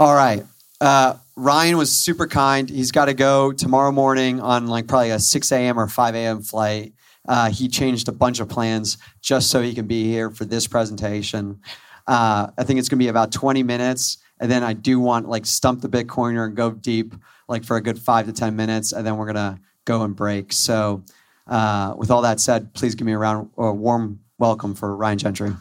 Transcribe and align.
All 0.00 0.14
right. 0.14 0.42
Uh, 0.80 1.16
Ryan 1.36 1.76
was 1.76 1.92
super 1.92 2.26
kind. 2.26 2.70
He's 2.70 2.90
got 2.90 3.04
to 3.04 3.12
go 3.12 3.52
tomorrow 3.52 3.92
morning 3.92 4.40
on 4.40 4.66
like 4.66 4.86
probably 4.88 5.10
a 5.10 5.18
6 5.18 5.52
a.m. 5.52 5.78
or 5.78 5.88
5 5.88 6.14
a.m. 6.14 6.40
flight. 6.40 6.94
Uh, 7.28 7.50
he 7.50 7.68
changed 7.68 8.08
a 8.08 8.12
bunch 8.12 8.40
of 8.40 8.48
plans 8.48 8.96
just 9.20 9.50
so 9.50 9.60
he 9.60 9.74
can 9.74 9.86
be 9.86 10.04
here 10.04 10.30
for 10.30 10.46
this 10.46 10.66
presentation. 10.66 11.60
Uh, 12.06 12.46
I 12.56 12.64
think 12.64 12.78
it's 12.78 12.88
going 12.88 12.98
to 12.98 13.04
be 13.04 13.08
about 13.08 13.30
20 13.30 13.62
minutes. 13.62 14.16
And 14.40 14.50
then 14.50 14.62
I 14.62 14.72
do 14.72 14.98
want 14.98 15.28
like 15.28 15.44
stump 15.44 15.82
the 15.82 15.88
Bitcoiner 15.90 16.46
and 16.46 16.56
go 16.56 16.70
deep 16.70 17.14
like 17.46 17.62
for 17.62 17.76
a 17.76 17.82
good 17.82 17.98
five 17.98 18.24
to 18.24 18.32
10 18.32 18.56
minutes. 18.56 18.92
And 18.92 19.06
then 19.06 19.18
we're 19.18 19.30
going 19.30 19.34
to 19.34 19.60
go 19.84 20.00
and 20.00 20.16
break. 20.16 20.54
So, 20.54 21.04
uh, 21.46 21.92
with 21.98 22.10
all 22.10 22.22
that 22.22 22.40
said, 22.40 22.72
please 22.72 22.94
give 22.94 23.04
me 23.04 23.12
a 23.12 23.18
round, 23.18 23.50
a 23.58 23.70
warm 23.70 24.20
welcome 24.38 24.74
for 24.74 24.96
Ryan 24.96 25.18
Gentry. 25.18 25.52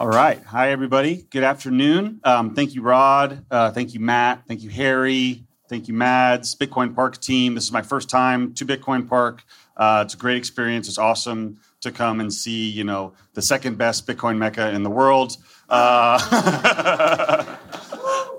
All 0.00 0.06
right. 0.06 0.40
Hi, 0.44 0.70
everybody. 0.70 1.26
Good 1.28 1.42
afternoon. 1.42 2.20
Um, 2.22 2.54
thank 2.54 2.76
you, 2.76 2.82
Rod. 2.82 3.44
Uh, 3.50 3.72
thank 3.72 3.94
you, 3.94 3.98
Matt. 3.98 4.44
Thank 4.46 4.62
you, 4.62 4.70
Harry. 4.70 5.42
Thank 5.68 5.88
you, 5.88 5.94
Mads, 5.94 6.54
Bitcoin 6.54 6.94
Park 6.94 7.20
team. 7.20 7.56
This 7.56 7.64
is 7.64 7.72
my 7.72 7.82
first 7.82 8.08
time 8.08 8.54
to 8.54 8.64
Bitcoin 8.64 9.08
Park. 9.08 9.42
Uh, 9.76 10.04
it's 10.06 10.14
a 10.14 10.16
great 10.16 10.36
experience. 10.36 10.86
It's 10.86 10.98
awesome 10.98 11.58
to 11.80 11.90
come 11.90 12.20
and 12.20 12.32
see, 12.32 12.68
you 12.68 12.84
know, 12.84 13.14
the 13.34 13.42
second 13.42 13.76
best 13.76 14.06
Bitcoin 14.06 14.38
mecca 14.38 14.70
in 14.70 14.84
the 14.84 14.90
world. 14.90 15.36
Uh, 15.68 16.18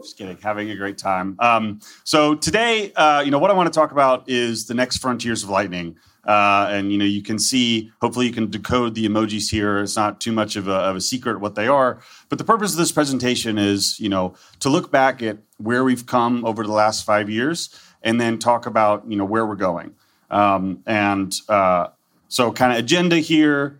just 0.01 0.17
kidding, 0.17 0.37
having 0.41 0.71
a 0.71 0.77
great 0.77 0.97
time. 0.97 1.35
Um, 1.39 1.81
so 2.05 2.35
today, 2.35 2.93
uh, 2.93 3.19
you 3.19 3.31
know, 3.31 3.39
what 3.39 3.51
I 3.51 3.53
want 3.53 3.67
to 3.67 3.77
talk 3.77 3.91
about 3.91 4.29
is 4.29 4.67
the 4.67 4.75
next 4.75 4.99
frontiers 4.99 5.43
of 5.43 5.49
Lightning. 5.49 5.97
Uh, 6.25 6.67
and 6.69 6.91
you 6.91 6.97
know 6.97 7.05
you 7.05 7.21
can 7.21 7.39
see 7.39 7.91
hopefully 8.01 8.27
you 8.27 8.33
can 8.33 8.49
decode 8.49 8.93
the 8.93 9.07
emojis 9.07 9.49
here. 9.49 9.79
It's 9.79 9.95
not 9.95 10.19
too 10.19 10.31
much 10.31 10.55
of 10.55 10.67
a, 10.67 10.73
of 10.73 10.95
a, 10.97 11.01
secret 11.01 11.39
what 11.39 11.55
they 11.55 11.67
are. 11.67 12.01
But 12.27 12.37
the 12.37 12.43
purpose 12.43 12.71
of 12.73 12.77
this 12.77 12.91
presentation 12.91 13.57
is 13.57 13.99
you 13.99 14.09
know 14.09 14.35
to 14.59 14.69
look 14.69 14.91
back 14.91 15.23
at 15.23 15.37
where 15.57 15.83
we've 15.83 16.05
come 16.05 16.43
over 16.45 16.63
the 16.63 16.73
last 16.73 17.05
five 17.05 17.29
years 17.29 17.69
and 18.03 18.19
then 18.19 18.37
talk 18.37 18.65
about 18.65 19.09
you 19.09 19.15
know 19.15 19.25
where 19.25 19.45
we're 19.45 19.55
going. 19.55 19.95
Um, 20.29 20.83
and 20.85 21.33
uh, 21.47 21.87
so 22.27 22.51
kind 22.51 22.73
of 22.73 22.79
agenda 22.79 23.17
here 23.17 23.79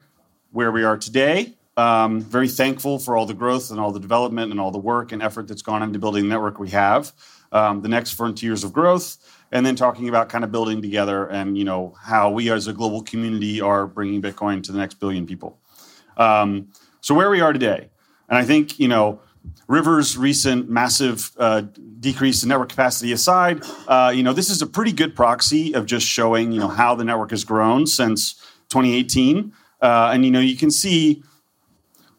where 0.52 0.72
we 0.72 0.84
are 0.84 0.98
today. 0.98 1.54
Um, 1.78 2.20
very 2.20 2.50
thankful 2.50 3.00
for 3.00 3.16
all 3.16 3.26
the 3.26 3.34
growth 3.34 3.72
and 3.72 3.80
all 3.80 3.92
the 3.92 4.00
development 4.00 4.52
and 4.52 4.60
all 4.60 4.72
the 4.72 4.80
work 4.80 5.12
and 5.12 5.22
effort 5.22 5.48
that's 5.48 5.62
gone 5.62 5.82
into 5.82 6.00
building 6.00 6.24
the 6.24 6.30
network 6.30 6.60
we 6.60 6.70
have. 6.72 7.14
Um, 7.52 7.82
the 7.82 7.88
next 7.88 8.12
frontiers 8.12 8.64
of 8.64 8.74
growth 8.74 9.18
and 9.52 9.66
then 9.66 9.76
talking 9.76 10.10
about 10.10 10.30
kind 10.30 10.44
of 10.44 10.52
building 10.52 10.82
together 10.82 11.26
and 11.28 11.58
you 11.58 11.64
know 11.64 11.96
how 12.02 12.30
we 12.30 12.52
as 12.52 12.68
a 12.68 12.74
global 12.74 13.02
community 13.02 13.62
are 13.62 13.88
bringing 13.88 14.22
bitcoin 14.22 14.62
to 14.64 14.72
the 14.72 14.78
next 14.78 14.96
billion 14.96 15.26
people. 15.26 15.60
Um, 16.18 16.68
so 17.02 17.16
where 17.16 17.30
we 17.30 17.42
are 17.42 17.54
today 17.54 17.90
and 18.30 18.38
i 18.38 18.44
think 18.44 18.80
you 18.80 18.88
know 18.88 19.20
river's 19.68 20.18
recent 20.18 20.70
massive 20.70 21.32
uh, 21.38 21.62
decrease 22.00 22.44
in 22.44 22.50
network 22.50 22.70
capacity 22.70 23.12
aside 23.12 23.64
uh, 23.88 24.12
you 24.14 24.24
know 24.24 24.34
this 24.34 24.50
is 24.50 24.62
a 24.62 24.68
pretty 24.68 24.92
good 24.92 25.16
proxy 25.16 25.74
of 25.74 25.86
just 25.86 26.06
showing 26.06 26.52
you 26.52 26.60
know 26.60 26.68
how 26.68 26.96
the 26.96 27.04
network 27.04 27.32
has 27.32 27.44
grown 27.44 27.86
since 27.86 28.34
2018 28.70 29.52
uh, 29.82 30.12
and 30.14 30.26
you 30.26 30.32
know 30.32 30.40
you 30.40 30.56
can 30.56 30.72
see 30.72 31.24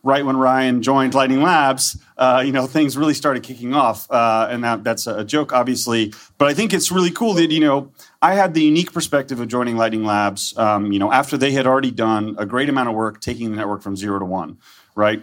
right 0.03 0.25
when 0.25 0.37
Ryan 0.37 0.83
joined 0.83 1.15
Lightning 1.15 1.43
Labs, 1.43 2.01
uh, 2.17 2.43
you 2.45 2.53
know, 2.53 2.67
things 2.67 2.97
really 2.97 3.15
started 3.15 3.43
kicking 3.43 3.75
off. 3.75 4.11
Uh, 4.11 4.49
and 4.51 4.65
that, 4.65 4.83
that's 4.85 5.07
a 5.07 5.25
joke, 5.25 5.53
obviously. 5.53 6.13
But 6.39 6.49
I 6.49 6.55
think 6.55 6.73
it's 6.73 6.91
really 6.91 7.11
cool 7.11 7.35
that, 7.35 7.51
you 7.51 7.61
know, 7.61 7.93
I 8.23 8.35
had 8.35 8.55
the 8.55 8.63
unique 8.63 8.93
perspective 8.93 9.41
of 9.41 9.49
joining 9.49 9.77
Lightning 9.77 10.05
Labs, 10.05 10.57
um, 10.57 10.93
you 10.93 10.99
know, 10.99 11.13
after 11.13 11.37
they 11.37 11.53
had 11.53 11.67
already 11.67 11.91
done 11.91 12.35
a 12.39 12.47
great 12.47 12.69
amount 12.69 12.89
of 12.89 12.95
work 12.95 13.21
taking 13.21 13.51
the 13.51 13.57
network 13.57 13.83
from 13.83 13.97
zero 13.97 14.19
to 14.19 14.25
one, 14.25 14.59
right? 14.95 15.23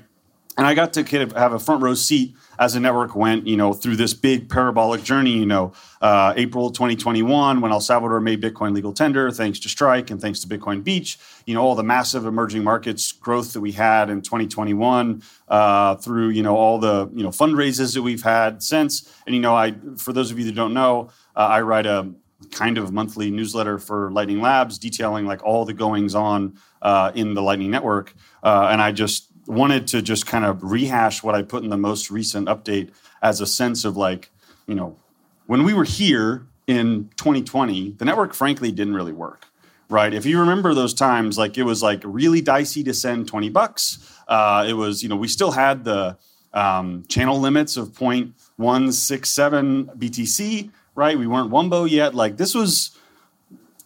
And 0.57 0.65
I 0.65 0.73
got 0.73 0.93
to 0.93 1.03
kind 1.03 1.23
of 1.23 1.31
have 1.33 1.53
a 1.53 1.59
front 1.59 1.83
row 1.83 1.93
seat 1.93 2.35
as 2.59 2.73
the 2.73 2.79
network 2.79 3.15
went, 3.15 3.47
you 3.47 3.57
know, 3.57 3.73
through 3.73 3.95
this 3.95 4.13
big 4.13 4.49
parabolic 4.49 5.03
journey. 5.03 5.31
You 5.31 5.45
know, 5.45 5.73
uh, 6.01 6.33
April 6.35 6.71
2021, 6.71 7.61
when 7.61 7.71
El 7.71 7.81
Salvador 7.81 8.19
made 8.19 8.41
Bitcoin 8.41 8.73
legal 8.73 8.93
tender, 8.93 9.31
thanks 9.31 9.59
to 9.59 9.69
Strike 9.69 10.09
and 10.09 10.19
thanks 10.21 10.39
to 10.41 10.47
Bitcoin 10.47 10.83
Beach. 10.83 11.17
You 11.45 11.53
know, 11.53 11.61
all 11.61 11.75
the 11.75 11.83
massive 11.83 12.25
emerging 12.25 12.63
markets 12.63 13.11
growth 13.11 13.53
that 13.53 13.61
we 13.61 13.71
had 13.71 14.09
in 14.09 14.21
2021 14.21 15.23
uh, 15.47 15.95
through 15.95 16.29
you 16.29 16.43
know 16.43 16.55
all 16.55 16.79
the 16.79 17.09
you 17.13 17.23
know 17.23 17.29
fundraisers 17.29 17.93
that 17.93 18.01
we've 18.01 18.23
had 18.23 18.63
since. 18.63 19.13
And 19.25 19.35
you 19.35 19.41
know, 19.41 19.55
I 19.55 19.75
for 19.97 20.13
those 20.13 20.31
of 20.31 20.39
you 20.39 20.45
that 20.45 20.55
don't 20.55 20.73
know, 20.73 21.09
uh, 21.35 21.39
I 21.39 21.61
write 21.61 21.85
a 21.85 22.11
kind 22.51 22.77
of 22.77 22.91
monthly 22.91 23.31
newsletter 23.31 23.79
for 23.79 24.11
Lightning 24.11 24.41
Labs 24.41 24.77
detailing 24.77 25.25
like 25.25 25.43
all 25.43 25.65
the 25.65 25.73
goings 25.73 26.15
on 26.15 26.57
uh, 26.81 27.11
in 27.15 27.33
the 27.33 27.41
Lightning 27.41 27.71
Network. 27.71 28.13
Uh, 28.43 28.69
and 28.71 28.81
I 28.81 28.91
just 28.91 29.31
wanted 29.47 29.87
to 29.87 30.01
just 30.01 30.25
kind 30.25 30.45
of 30.45 30.63
rehash 30.63 31.23
what 31.23 31.35
I 31.35 31.41
put 31.41 31.63
in 31.63 31.69
the 31.69 31.77
most 31.77 32.11
recent 32.11 32.47
update 32.47 32.91
as 33.21 33.41
a 33.41 33.47
sense 33.47 33.85
of 33.85 33.97
like, 33.97 34.29
you 34.67 34.75
know, 34.75 34.97
when 35.45 35.63
we 35.63 35.73
were 35.73 35.85
here 35.85 36.45
in 36.67 37.09
2020, 37.15 37.91
the 37.91 38.05
network 38.05 38.33
frankly 38.33 38.71
didn't 38.71 38.93
really 38.93 39.13
work, 39.13 39.47
right? 39.89 40.13
If 40.13 40.25
you 40.25 40.39
remember 40.39 40.73
those 40.73 40.93
times, 40.93 41.37
like 41.37 41.57
it 41.57 41.63
was 41.63 41.81
like 41.81 42.01
really 42.03 42.41
dicey 42.41 42.83
to 42.83 42.93
send 42.93 43.27
20 43.27 43.49
bucks. 43.49 44.13
Uh, 44.27 44.65
it 44.67 44.73
was, 44.73 45.01
you 45.01 45.09
know, 45.09 45.15
we 45.15 45.29
still 45.29 45.51
had 45.51 45.85
the 45.85 46.17
um, 46.53 47.05
channel 47.07 47.39
limits 47.39 47.77
of 47.77 47.89
0.167 47.89 49.97
BTC, 49.97 50.71
right? 50.95 51.17
We 51.17 51.27
weren't 51.27 51.51
Wumbo 51.51 51.89
yet. 51.89 52.13
Like 52.13 52.37
this 52.37 52.53
was, 52.53 52.97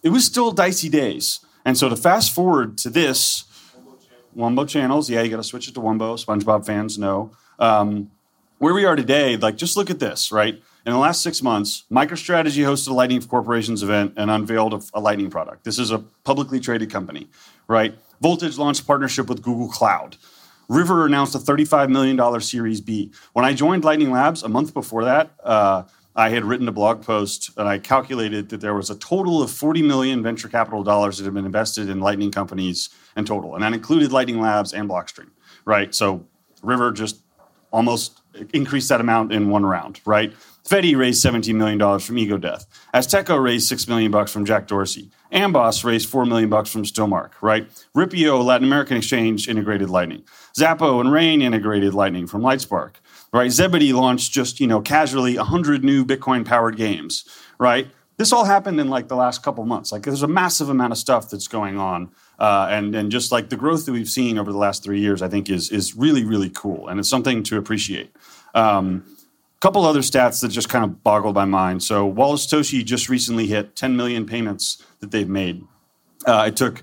it 0.02 0.08
was 0.08 0.24
still 0.24 0.50
dicey 0.50 0.88
days. 0.88 1.38
And 1.64 1.78
so 1.78 1.88
to 1.88 1.94
fast 1.94 2.34
forward 2.34 2.76
to 2.78 2.90
this, 2.90 3.44
Wumbo 4.36 4.68
channels. 4.68 5.10
Yeah, 5.10 5.22
you 5.22 5.30
got 5.30 5.36
to 5.36 5.44
switch 5.44 5.68
it 5.68 5.74
to 5.74 5.80
Wumbo. 5.80 6.22
SpongeBob 6.22 6.66
fans 6.66 6.98
know. 6.98 7.32
Um, 7.58 8.10
where 8.58 8.74
we 8.74 8.84
are 8.84 8.96
today, 8.96 9.36
like 9.36 9.56
just 9.56 9.76
look 9.76 9.90
at 9.90 9.98
this, 9.98 10.30
right? 10.30 10.62
In 10.84 10.92
the 10.92 10.98
last 10.98 11.22
six 11.22 11.42
months, 11.42 11.84
MicroStrategy 11.90 12.64
hosted 12.64 12.88
a 12.88 12.92
Lightning 12.92 13.22
Corporations 13.22 13.82
event 13.82 14.14
and 14.16 14.30
unveiled 14.30 14.74
a, 14.74 14.80
a 14.94 15.00
Lightning 15.00 15.30
product. 15.30 15.64
This 15.64 15.78
is 15.78 15.90
a 15.90 15.98
publicly 15.98 16.58
traded 16.58 16.90
company, 16.90 17.28
right? 17.68 17.94
Voltage 18.20 18.58
launched 18.58 18.86
partnership 18.86 19.28
with 19.28 19.42
Google 19.42 19.68
Cloud. 19.68 20.16
River 20.68 21.06
announced 21.06 21.34
a 21.34 21.38
$35 21.38 21.88
million 21.90 22.40
Series 22.40 22.80
B. 22.80 23.12
When 23.32 23.44
I 23.44 23.52
joined 23.52 23.84
Lightning 23.84 24.10
Labs 24.10 24.42
a 24.42 24.48
month 24.48 24.74
before 24.74 25.04
that, 25.04 25.30
uh, 25.42 25.84
I 26.14 26.28
had 26.28 26.44
written 26.44 26.68
a 26.68 26.72
blog 26.72 27.02
post 27.02 27.50
and 27.56 27.66
I 27.66 27.78
calculated 27.78 28.50
that 28.50 28.60
there 28.60 28.74
was 28.74 28.90
a 28.90 28.96
total 28.96 29.42
of 29.42 29.50
40 29.50 29.82
million 29.82 30.22
venture 30.22 30.48
capital 30.48 30.82
dollars 30.82 31.18
that 31.18 31.24
had 31.24 31.34
been 31.34 31.46
invested 31.46 31.88
in 31.88 32.00
Lightning 32.00 32.30
companies 32.30 32.90
in 33.16 33.24
total. 33.24 33.54
And 33.54 33.62
that 33.62 33.72
included 33.72 34.12
Lightning 34.12 34.40
Labs 34.40 34.74
and 34.74 34.88
Blockstream, 34.88 35.30
right? 35.64 35.94
So 35.94 36.26
River 36.62 36.92
just 36.92 37.22
almost 37.72 38.20
increased 38.52 38.88
that 38.90 39.00
amount 39.00 39.32
in 39.32 39.48
one 39.48 39.64
round, 39.64 40.00
right? 40.04 40.32
Fedi 40.64 40.96
raised 40.96 41.24
$17 41.24 41.54
million 41.54 41.98
from 41.98 42.18
Ego 42.18 42.38
Death. 42.38 42.66
Azteco 42.94 43.42
raised 43.42 43.66
6 43.68 43.88
million 43.88 44.12
bucks 44.12 44.30
from 44.30 44.44
Jack 44.44 44.68
Dorsey. 44.68 45.10
Amboss 45.32 45.82
raised 45.82 46.08
4 46.08 46.24
million 46.24 46.48
bucks 46.48 46.70
from 46.70 46.84
Stillmark, 46.84 47.32
right? 47.40 47.68
Ripio, 47.96 48.44
Latin 48.44 48.66
American 48.66 48.96
Exchange, 48.96 49.48
integrated 49.48 49.90
Lightning. 49.90 50.22
Zappo 50.54 51.00
and 51.00 51.10
Rain 51.10 51.42
integrated 51.42 51.94
Lightning 51.94 52.26
from 52.26 52.42
Lightspark 52.42 52.92
right? 53.32 53.50
Zebedee 53.50 53.92
launched 53.92 54.32
just, 54.32 54.60
you 54.60 54.66
know, 54.66 54.80
casually 54.80 55.36
100 55.36 55.84
new 55.84 56.04
Bitcoin 56.04 56.44
powered 56.44 56.76
games, 56.76 57.24
right? 57.58 57.88
This 58.18 58.32
all 58.32 58.44
happened 58.44 58.78
in 58.78 58.88
like 58.88 59.08
the 59.08 59.16
last 59.16 59.42
couple 59.42 59.64
months. 59.64 59.90
Like 59.90 60.02
there's 60.02 60.22
a 60.22 60.28
massive 60.28 60.68
amount 60.68 60.92
of 60.92 60.98
stuff 60.98 61.30
that's 61.30 61.48
going 61.48 61.78
on. 61.78 62.10
Uh, 62.38 62.68
and, 62.70 62.94
and 62.94 63.10
just 63.10 63.32
like 63.32 63.48
the 63.48 63.56
growth 63.56 63.86
that 63.86 63.92
we've 63.92 64.08
seen 64.08 64.38
over 64.38 64.52
the 64.52 64.58
last 64.58 64.84
three 64.84 65.00
years, 65.00 65.22
I 65.22 65.28
think 65.28 65.48
is, 65.48 65.70
is 65.70 65.96
really, 65.96 66.24
really 66.24 66.50
cool. 66.50 66.88
And 66.88 67.00
it's 67.00 67.08
something 67.08 67.42
to 67.44 67.56
appreciate. 67.56 68.14
Um, 68.54 69.04
couple 69.62 69.84
other 69.84 70.00
stats 70.00 70.40
that 70.40 70.48
just 70.48 70.68
kind 70.68 70.84
of 70.84 71.04
boggled 71.04 71.36
my 71.36 71.44
mind. 71.44 71.80
So 71.84 72.04
Wallet 72.04 72.40
Satoshi 72.40 72.84
just 72.84 73.08
recently 73.08 73.46
hit 73.46 73.76
10 73.76 73.96
million 73.96 74.26
payments 74.26 74.84
that 74.98 75.12
they've 75.12 75.28
made. 75.28 75.62
Uh, 76.26 76.46
it 76.48 76.56
took 76.56 76.82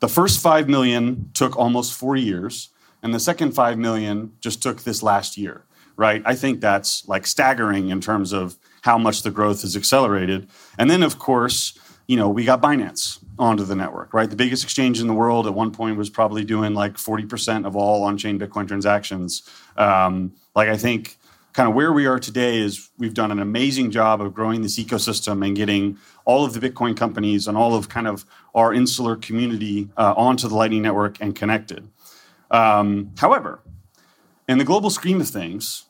the 0.00 0.08
first 0.08 0.42
5 0.42 0.68
million 0.68 1.30
took 1.32 1.56
almost 1.56 1.94
four 1.94 2.16
years, 2.16 2.68
and 3.02 3.14
the 3.14 3.18
second 3.18 3.52
5 3.52 3.78
million 3.78 4.32
just 4.40 4.62
took 4.62 4.82
this 4.82 5.02
last 5.02 5.38
year 5.38 5.64
right? 5.98 6.22
I 6.24 6.34
think 6.34 6.60
that's 6.60 7.06
like 7.06 7.26
staggering 7.26 7.90
in 7.90 8.00
terms 8.00 8.32
of 8.32 8.56
how 8.82 8.96
much 8.96 9.22
the 9.22 9.30
growth 9.30 9.62
has 9.62 9.76
accelerated. 9.76 10.48
And 10.78 10.88
then, 10.88 11.02
of 11.02 11.18
course, 11.18 11.76
you 12.06 12.16
know, 12.16 12.30
we 12.30 12.44
got 12.44 12.62
Binance 12.62 13.22
onto 13.38 13.64
the 13.64 13.74
network, 13.74 14.14
right? 14.14 14.30
The 14.30 14.36
biggest 14.36 14.62
exchange 14.62 15.00
in 15.00 15.08
the 15.08 15.12
world 15.12 15.46
at 15.46 15.52
one 15.52 15.72
point 15.72 15.98
was 15.98 16.08
probably 16.08 16.44
doing 16.44 16.72
like 16.72 16.94
40% 16.94 17.66
of 17.66 17.76
all 17.76 18.04
on 18.04 18.16
chain 18.16 18.38
Bitcoin 18.38 18.66
transactions. 18.66 19.42
Um, 19.76 20.32
like, 20.54 20.68
I 20.68 20.76
think 20.76 21.18
kind 21.52 21.68
of 21.68 21.74
where 21.74 21.92
we 21.92 22.06
are 22.06 22.20
today 22.20 22.58
is 22.58 22.90
we've 22.98 23.14
done 23.14 23.32
an 23.32 23.40
amazing 23.40 23.90
job 23.90 24.22
of 24.22 24.32
growing 24.32 24.62
this 24.62 24.78
ecosystem 24.78 25.44
and 25.44 25.56
getting 25.56 25.98
all 26.24 26.44
of 26.44 26.52
the 26.52 26.60
Bitcoin 26.60 26.96
companies 26.96 27.48
and 27.48 27.58
all 27.58 27.74
of 27.74 27.88
kind 27.88 28.06
of 28.06 28.24
our 28.54 28.72
insular 28.72 29.16
community 29.16 29.88
uh, 29.96 30.14
onto 30.16 30.46
the 30.46 30.54
Lightning 30.54 30.82
Network 30.82 31.20
and 31.20 31.34
connected. 31.34 31.88
Um, 32.52 33.10
however, 33.18 33.60
in 34.48 34.56
the 34.56 34.64
global 34.64 34.88
scheme 34.88 35.20
of 35.20 35.28
things, 35.28 35.84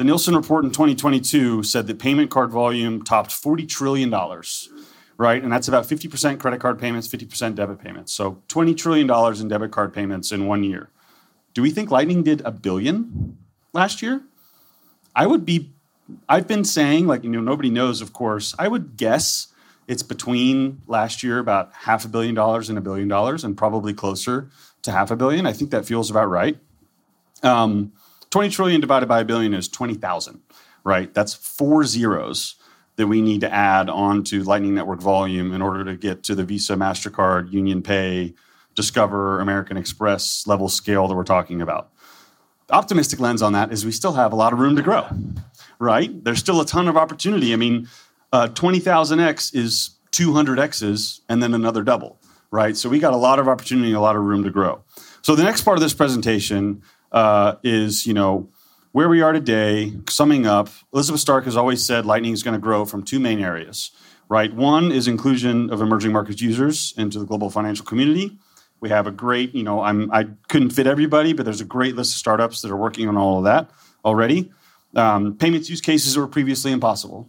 the 0.00 0.04
Nielsen 0.04 0.34
report 0.34 0.64
in 0.64 0.70
2022 0.70 1.62
said 1.62 1.86
that 1.86 1.98
payment 1.98 2.30
card 2.30 2.50
volume 2.50 3.04
topped 3.04 3.32
$40 3.32 3.68
trillion, 3.68 4.10
right? 5.18 5.42
And 5.42 5.52
that's 5.52 5.68
about 5.68 5.84
50% 5.84 6.40
credit 6.40 6.58
card 6.58 6.78
payments, 6.78 7.06
50% 7.06 7.54
debit 7.54 7.80
payments. 7.80 8.10
So 8.14 8.42
$20 8.48 8.74
trillion 8.78 9.10
in 9.38 9.48
debit 9.48 9.72
card 9.72 9.92
payments 9.92 10.32
in 10.32 10.46
one 10.46 10.64
year. 10.64 10.88
Do 11.52 11.60
we 11.60 11.70
think 11.70 11.90
Lightning 11.90 12.22
did 12.22 12.40
a 12.46 12.50
billion 12.50 13.36
last 13.74 14.00
year? 14.00 14.22
I 15.14 15.26
would 15.26 15.44
be, 15.44 15.74
I've 16.30 16.48
been 16.48 16.64
saying, 16.64 17.06
like, 17.06 17.22
you 17.22 17.28
know, 17.28 17.42
nobody 17.42 17.68
knows, 17.68 18.00
of 18.00 18.14
course. 18.14 18.54
I 18.58 18.68
would 18.68 18.96
guess 18.96 19.48
it's 19.86 20.02
between 20.02 20.80
last 20.86 21.22
year 21.22 21.38
about 21.38 21.74
half 21.74 22.06
a 22.06 22.08
billion 22.08 22.34
dollars 22.34 22.70
and 22.70 22.78
a 22.78 22.80
billion 22.80 23.08
dollars, 23.08 23.44
and 23.44 23.54
probably 23.54 23.92
closer 23.92 24.48
to 24.80 24.92
half 24.92 25.10
a 25.10 25.16
billion. 25.16 25.44
I 25.44 25.52
think 25.52 25.72
that 25.72 25.84
feels 25.84 26.10
about 26.10 26.30
right. 26.30 26.56
Um, 27.42 27.92
20 28.30 28.48
trillion 28.50 28.80
divided 28.80 29.06
by 29.06 29.20
a 29.20 29.24
billion 29.24 29.54
is 29.54 29.68
20,000, 29.68 30.40
right? 30.84 31.12
That's 31.12 31.34
four 31.34 31.84
zeros 31.84 32.54
that 32.96 33.06
we 33.06 33.20
need 33.20 33.40
to 33.40 33.52
add 33.52 33.88
on 33.88 34.22
to 34.24 34.42
Lightning 34.44 34.74
Network 34.74 35.00
volume 35.00 35.52
in 35.52 35.62
order 35.62 35.84
to 35.84 35.96
get 35.96 36.22
to 36.24 36.34
the 36.34 36.44
Visa, 36.44 36.74
MasterCard, 36.74 37.52
Union 37.52 37.82
Pay, 37.82 38.34
Discover, 38.74 39.40
American 39.40 39.76
Express 39.76 40.46
level 40.46 40.68
scale 40.68 41.08
that 41.08 41.14
we're 41.14 41.24
talking 41.24 41.60
about. 41.60 41.90
The 42.68 42.74
optimistic 42.74 43.18
lens 43.18 43.42
on 43.42 43.52
that 43.54 43.72
is 43.72 43.84
we 43.84 43.92
still 43.92 44.12
have 44.12 44.32
a 44.32 44.36
lot 44.36 44.52
of 44.52 44.60
room 44.60 44.76
to 44.76 44.82
grow, 44.82 45.06
right? 45.78 46.22
There's 46.24 46.38
still 46.38 46.60
a 46.60 46.66
ton 46.66 46.86
of 46.86 46.96
opportunity. 46.96 47.52
I 47.52 47.56
mean, 47.56 47.88
uh, 48.32 48.46
20,000x 48.48 49.54
is 49.54 49.96
200x's 50.12 51.22
and 51.28 51.42
then 51.42 51.52
another 51.52 51.82
double, 51.82 52.20
right? 52.52 52.76
So 52.76 52.88
we 52.88 53.00
got 53.00 53.12
a 53.12 53.16
lot 53.16 53.40
of 53.40 53.48
opportunity, 53.48 53.92
a 53.92 54.00
lot 54.00 54.14
of 54.14 54.22
room 54.22 54.44
to 54.44 54.50
grow. 54.50 54.84
So 55.22 55.34
the 55.34 55.42
next 55.42 55.62
part 55.62 55.76
of 55.76 55.82
this 55.82 55.94
presentation 55.94 56.82
uh, 57.12 57.56
is, 57.62 58.06
you 58.06 58.14
know, 58.14 58.48
where 58.92 59.08
we 59.08 59.22
are 59.22 59.32
today, 59.32 59.92
summing 60.08 60.46
up, 60.46 60.68
Elizabeth 60.92 61.20
Stark 61.20 61.44
has 61.44 61.56
always 61.56 61.84
said 61.84 62.06
Lightning 62.06 62.32
is 62.32 62.42
going 62.42 62.54
to 62.54 62.60
grow 62.60 62.84
from 62.84 63.04
two 63.04 63.20
main 63.20 63.40
areas, 63.40 63.92
right? 64.28 64.52
One 64.52 64.90
is 64.90 65.06
inclusion 65.06 65.70
of 65.70 65.80
emerging 65.80 66.12
markets 66.12 66.42
users 66.42 66.92
into 66.96 67.20
the 67.20 67.24
global 67.24 67.50
financial 67.50 67.84
community. 67.84 68.36
We 68.80 68.88
have 68.88 69.06
a 69.06 69.12
great, 69.12 69.54
you 69.54 69.62
know, 69.62 69.80
I'm, 69.80 70.10
I 70.10 70.26
couldn't 70.48 70.70
fit 70.70 70.86
everybody, 70.86 71.32
but 71.32 71.44
there's 71.44 71.60
a 71.60 71.66
great 71.66 71.94
list 71.94 72.14
of 72.14 72.18
startups 72.18 72.62
that 72.62 72.70
are 72.70 72.76
working 72.76 73.08
on 73.08 73.16
all 73.16 73.38
of 73.38 73.44
that 73.44 73.70
already. 74.04 74.50
Um, 74.96 75.36
payments 75.36 75.70
use 75.70 75.80
cases 75.80 76.16
were 76.16 76.26
previously 76.26 76.72
impossible. 76.72 77.28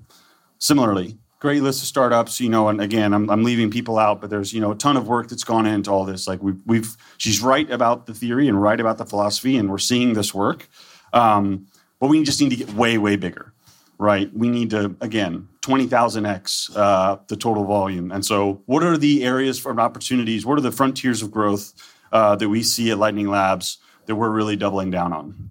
Similarly, 0.57 1.17
great 1.41 1.63
list 1.63 1.81
of 1.81 1.87
startups, 1.87 2.39
you 2.39 2.49
know, 2.49 2.69
and 2.69 2.79
again, 2.79 3.13
I'm, 3.13 3.27
I'm 3.27 3.43
leaving 3.43 3.71
people 3.71 3.97
out, 3.97 4.21
but 4.21 4.29
there's, 4.29 4.53
you 4.53 4.61
know, 4.61 4.71
a 4.71 4.75
ton 4.75 4.95
of 4.95 5.07
work 5.07 5.27
that's 5.27 5.43
gone 5.43 5.65
into 5.65 5.89
all 5.89 6.05
this. 6.05 6.27
Like 6.27 6.41
we've, 6.41 6.61
we've, 6.67 6.95
she's 7.17 7.41
right 7.41 7.69
about 7.71 8.05
the 8.05 8.13
theory 8.13 8.47
and 8.47 8.61
right 8.61 8.79
about 8.79 8.99
the 8.99 9.07
philosophy, 9.07 9.57
and 9.57 9.69
we're 9.69 9.79
seeing 9.79 10.13
this 10.13 10.35
work. 10.35 10.69
Um, 11.13 11.65
but 11.99 12.07
we 12.07 12.23
just 12.23 12.39
need 12.39 12.51
to 12.51 12.55
get 12.55 12.71
way, 12.75 12.99
way 12.99 13.15
bigger, 13.15 13.53
right? 13.97 14.31
We 14.35 14.49
need 14.49 14.69
to, 14.69 14.95
again, 15.01 15.47
20,000x 15.61 16.77
uh, 16.77 17.17
the 17.27 17.35
total 17.35 17.65
volume. 17.65 18.11
And 18.11 18.23
so, 18.23 18.61
what 18.67 18.83
are 18.83 18.97
the 18.97 19.25
areas 19.25 19.59
for 19.59 19.77
opportunities? 19.79 20.45
What 20.45 20.59
are 20.59 20.61
the 20.61 20.71
frontiers 20.71 21.23
of 21.23 21.31
growth 21.31 21.73
uh, 22.11 22.35
that 22.35 22.49
we 22.49 22.61
see 22.61 22.91
at 22.91 22.99
Lightning 22.99 23.27
Labs 23.27 23.79
that 24.05 24.15
we're 24.15 24.29
really 24.29 24.55
doubling 24.55 24.91
down 24.91 25.11
on? 25.11 25.49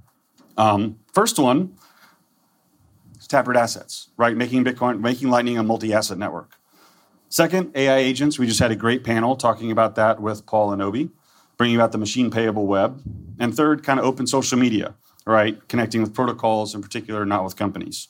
Um, 0.57 1.01
first 1.13 1.39
one 1.39 1.75
Taproot 3.31 3.57
Assets, 3.57 4.11
right? 4.19 4.37
Making 4.37 4.65
Bitcoin, 4.65 5.01
making 5.01 5.31
Lightning 5.31 5.57
a 5.57 5.63
multi 5.63 5.95
asset 5.95 6.19
network. 6.19 6.59
Second, 7.31 7.71
AI 7.75 7.97
agents. 7.97 8.39
We 8.39 8.47
just 8.47 8.61
had 8.61 8.71
a 8.71 8.77
great 8.77 9.05
panel 9.05 9.37
talking 9.37 9.71
about 9.71 9.95
that 9.95 10.21
with 10.21 10.45
Paul 10.45 10.73
and 10.73 10.83
Obi, 10.83 11.11
bringing 11.57 11.77
about 11.77 11.93
the 11.93 11.99
machine 11.99 12.31
payable 12.31 12.67
web. 12.67 13.03
And 13.39 13.57
third, 13.57 13.83
kind 13.83 13.99
of 13.99 14.05
open 14.05 14.27
social 14.27 14.59
media 14.59 14.95
right? 15.27 15.67
Connecting 15.69 16.03
with 16.03 16.15
protocols 16.15 16.75
in 16.75 16.83
particular, 16.83 17.25
not 17.25 17.45
with 17.45 17.57
companies. 17.57 18.09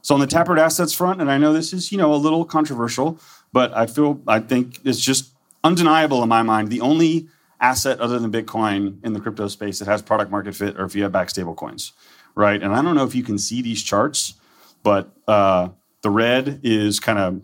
So 0.00 0.14
on 0.14 0.20
the 0.20 0.26
Taproot 0.26 0.58
assets 0.58 0.92
front, 0.92 1.20
and 1.20 1.30
I 1.30 1.38
know 1.38 1.52
this 1.52 1.72
is, 1.72 1.92
you 1.92 1.98
know, 1.98 2.12
a 2.12 2.16
little 2.16 2.44
controversial, 2.44 3.20
but 3.52 3.72
I 3.72 3.86
feel 3.86 4.20
I 4.26 4.40
think 4.40 4.80
it's 4.84 5.00
just 5.00 5.30
undeniable 5.62 6.22
in 6.22 6.28
my 6.28 6.42
mind. 6.42 6.68
The 6.68 6.80
only 6.80 7.28
asset 7.60 8.00
other 8.00 8.18
than 8.18 8.32
Bitcoin 8.32 9.04
in 9.04 9.12
the 9.12 9.20
crypto 9.20 9.46
space 9.46 9.78
that 9.78 9.86
has 9.86 10.02
product 10.02 10.30
market 10.30 10.56
fit 10.56 10.78
or 10.78 10.84
if 10.84 10.96
you 10.96 11.04
have 11.04 11.12
back 11.12 11.30
stable 11.30 11.54
coins, 11.54 11.92
right? 12.34 12.60
And 12.60 12.74
I 12.74 12.82
don't 12.82 12.96
know 12.96 13.04
if 13.04 13.14
you 13.14 13.22
can 13.22 13.38
see 13.38 13.62
these 13.62 13.82
charts, 13.82 14.34
but 14.82 15.12
uh, 15.26 15.68
the 16.02 16.10
red 16.10 16.60
is 16.62 17.00
kind 17.00 17.18
of 17.18 17.42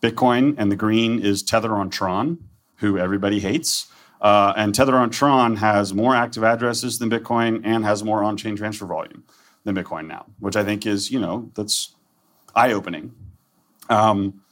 Bitcoin 0.00 0.54
and 0.58 0.70
the 0.70 0.76
green 0.76 1.20
is 1.20 1.42
Tether 1.42 1.74
on 1.74 1.90
Tron, 1.90 2.38
who 2.76 2.98
everybody 2.98 3.40
hates. 3.40 3.88
Uh, 4.20 4.52
and 4.56 4.74
Tether 4.74 4.96
on 4.96 5.10
Tron 5.10 5.56
has 5.56 5.94
more 5.94 6.14
active 6.14 6.42
addresses 6.42 6.98
than 6.98 7.10
Bitcoin 7.10 7.60
and 7.64 7.84
has 7.84 8.02
more 8.02 8.24
on-chain 8.24 8.56
transfer 8.56 8.86
volume 8.86 9.24
than 9.64 9.76
Bitcoin 9.76 10.06
now, 10.06 10.26
which 10.40 10.56
I 10.56 10.64
think 10.64 10.86
is, 10.86 11.10
you 11.10 11.20
know, 11.20 11.50
that's 11.54 11.94
eye-opening. 12.54 13.14
Um, 13.88 14.42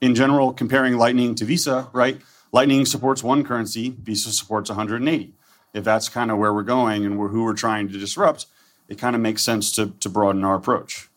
in 0.00 0.14
general, 0.14 0.52
comparing 0.52 0.96
Lightning 0.96 1.34
to 1.34 1.44
Visa, 1.44 1.88
right? 1.92 2.20
Lightning 2.52 2.86
supports 2.86 3.22
one 3.22 3.44
currency, 3.44 3.94
Visa 4.02 4.32
supports 4.32 4.70
180. 4.70 5.34
If 5.72 5.84
that's 5.84 6.08
kind 6.08 6.30
of 6.30 6.38
where 6.38 6.52
we're 6.52 6.62
going 6.62 7.04
and 7.04 7.18
we're, 7.18 7.28
who 7.28 7.44
we're 7.44 7.54
trying 7.54 7.88
to 7.88 7.98
disrupt, 7.98 8.46
it 8.88 8.98
kind 8.98 9.14
of 9.14 9.22
makes 9.22 9.42
sense 9.42 9.70
to, 9.72 9.92
to 10.00 10.08
broaden 10.08 10.44
our 10.44 10.56
approach. 10.56 11.09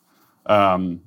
Um, 0.45 1.01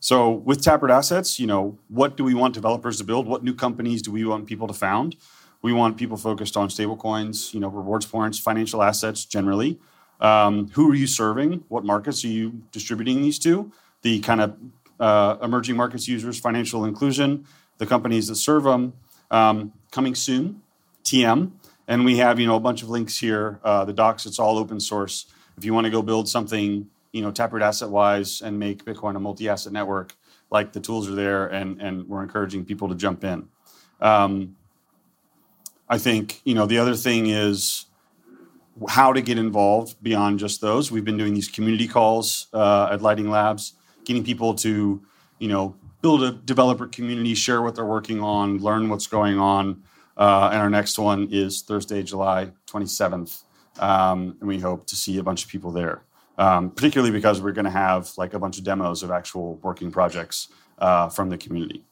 so 0.00 0.30
with 0.30 0.62
Taproot 0.62 0.92
Assets, 0.92 1.40
you 1.40 1.46
know, 1.46 1.78
what 1.88 2.16
do 2.16 2.24
we 2.24 2.34
want 2.34 2.54
developers 2.54 2.98
to 2.98 3.04
build? 3.04 3.26
What 3.26 3.42
new 3.42 3.54
companies 3.54 4.02
do 4.02 4.12
we 4.12 4.24
want 4.24 4.46
people 4.46 4.66
to 4.68 4.74
found? 4.74 5.16
We 5.60 5.72
want 5.72 5.96
people 5.96 6.16
focused 6.16 6.56
on 6.56 6.68
stablecoins, 6.68 7.52
you 7.52 7.58
know, 7.58 7.68
rewards 7.68 8.06
points, 8.06 8.38
financial 8.38 8.82
assets 8.82 9.24
generally. 9.24 9.78
Um, 10.20 10.68
who 10.70 10.90
are 10.90 10.94
you 10.94 11.06
serving? 11.06 11.64
What 11.68 11.84
markets 11.84 12.24
are 12.24 12.28
you 12.28 12.62
distributing 12.70 13.22
these 13.22 13.38
to? 13.40 13.72
The 14.02 14.20
kind 14.20 14.40
of 14.40 14.56
uh, 15.00 15.36
emerging 15.42 15.76
markets 15.76 16.06
users, 16.06 16.38
financial 16.38 16.84
inclusion, 16.84 17.46
the 17.78 17.86
companies 17.86 18.28
that 18.28 18.36
serve 18.36 18.64
them. 18.64 18.94
Um, 19.30 19.72
coming 19.90 20.14
soon, 20.14 20.62
TM, 21.04 21.50
and 21.86 22.04
we 22.04 22.16
have 22.16 22.40
you 22.40 22.46
know 22.46 22.56
a 22.56 22.60
bunch 22.60 22.82
of 22.82 22.88
links 22.88 23.18
here. 23.18 23.60
Uh, 23.62 23.84
the 23.84 23.92
docs, 23.92 24.24
it's 24.24 24.38
all 24.38 24.58
open 24.58 24.80
source. 24.80 25.26
If 25.56 25.64
you 25.64 25.74
want 25.74 25.84
to 25.84 25.90
go 25.90 26.00
build 26.00 26.28
something, 26.28 26.88
you 27.18 27.24
know, 27.24 27.32
Taproot 27.32 27.64
asset 27.64 27.90
wise 27.90 28.40
and 28.40 28.60
make 28.60 28.84
Bitcoin 28.84 29.16
a 29.16 29.18
multi-asset 29.18 29.72
network, 29.72 30.14
like 30.52 30.72
the 30.72 30.78
tools 30.78 31.10
are 31.10 31.16
there, 31.16 31.48
and 31.48 31.82
and 31.82 32.08
we're 32.08 32.22
encouraging 32.22 32.64
people 32.64 32.88
to 32.88 32.94
jump 32.94 33.24
in. 33.24 33.48
Um, 34.00 34.54
I 35.88 35.98
think 35.98 36.40
you 36.44 36.54
know 36.54 36.64
the 36.64 36.78
other 36.78 36.94
thing 36.94 37.26
is 37.26 37.86
how 38.88 39.12
to 39.12 39.20
get 39.20 39.36
involved 39.36 40.00
beyond 40.00 40.38
just 40.38 40.60
those. 40.60 40.92
We've 40.92 41.04
been 41.04 41.16
doing 41.16 41.34
these 41.34 41.48
community 41.48 41.88
calls 41.88 42.46
uh, 42.52 42.90
at 42.92 43.02
Lightning 43.02 43.30
Labs, 43.30 43.72
getting 44.04 44.22
people 44.22 44.54
to 44.54 45.02
you 45.40 45.48
know 45.48 45.74
build 46.00 46.22
a 46.22 46.30
developer 46.30 46.86
community, 46.86 47.34
share 47.34 47.62
what 47.62 47.74
they're 47.74 47.84
working 47.84 48.20
on, 48.20 48.58
learn 48.58 48.88
what's 48.88 49.08
going 49.08 49.40
on. 49.40 49.82
Uh, 50.16 50.50
and 50.52 50.62
our 50.62 50.70
next 50.70 51.00
one 51.00 51.26
is 51.32 51.62
Thursday, 51.62 52.04
July 52.04 52.52
27th, 52.68 53.42
um, 53.80 54.36
and 54.38 54.48
we 54.48 54.60
hope 54.60 54.86
to 54.86 54.94
see 54.94 55.18
a 55.18 55.22
bunch 55.24 55.42
of 55.42 55.50
people 55.50 55.72
there. 55.72 56.04
Um, 56.38 56.70
particularly 56.70 57.10
because 57.10 57.42
we're 57.42 57.52
going 57.52 57.64
to 57.64 57.70
have 57.70 58.12
like 58.16 58.32
a 58.32 58.38
bunch 58.38 58.58
of 58.58 58.64
demos 58.64 59.02
of 59.02 59.10
actual 59.10 59.56
working 59.56 59.90
projects 59.90 60.46
uh, 60.78 61.08
from 61.08 61.30
the 61.30 61.36
community. 61.36 61.84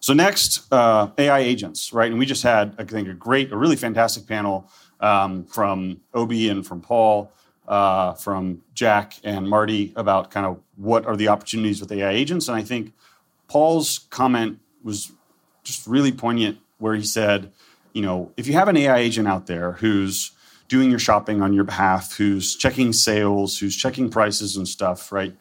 So 0.00 0.12
next, 0.12 0.70
uh, 0.72 1.08
AI 1.18 1.38
agents, 1.40 1.92
right? 1.92 2.10
And 2.10 2.18
we 2.18 2.26
just 2.26 2.42
had, 2.42 2.74
I 2.78 2.84
think, 2.84 3.08
a 3.08 3.14
great, 3.14 3.52
a 3.52 3.56
really 3.56 3.76
fantastic 3.76 4.26
panel 4.26 4.70
um, 5.00 5.44
from 5.44 6.00
Obi 6.14 6.48
and 6.48 6.66
from 6.66 6.80
Paul, 6.80 7.32
uh, 7.66 8.12
from 8.12 8.62
Jack 8.74 9.14
and 9.24 9.48
Marty 9.48 9.92
about 9.96 10.30
kind 10.30 10.46
of 10.46 10.60
what 10.76 11.06
are 11.06 11.16
the 11.16 11.28
opportunities 11.28 11.80
with 11.80 11.90
AI 11.90 12.12
agents. 12.12 12.48
And 12.48 12.56
I 12.56 12.62
think 12.62 12.92
Paul's 13.48 14.06
comment 14.10 14.58
was 14.82 15.10
just 15.64 15.86
really 15.86 16.12
poignant, 16.12 16.58
where 16.78 16.94
he 16.94 17.02
said, 17.02 17.50
you 17.94 18.02
know, 18.02 18.30
if 18.36 18.46
you 18.46 18.52
have 18.52 18.68
an 18.68 18.76
AI 18.76 18.98
agent 18.98 19.26
out 19.26 19.46
there 19.46 19.72
who's 19.72 20.32
doing 20.68 20.90
your 20.90 20.98
shopping 20.98 21.42
on 21.42 21.52
your 21.52 21.64
behalf, 21.64 22.16
who's 22.16 22.56
checking 22.56 22.92
sales, 22.92 23.58
who's 23.58 23.76
checking 23.76 24.10
prices 24.10 24.56
and 24.56 24.66
stuff, 24.66 25.12
right? 25.12 25.34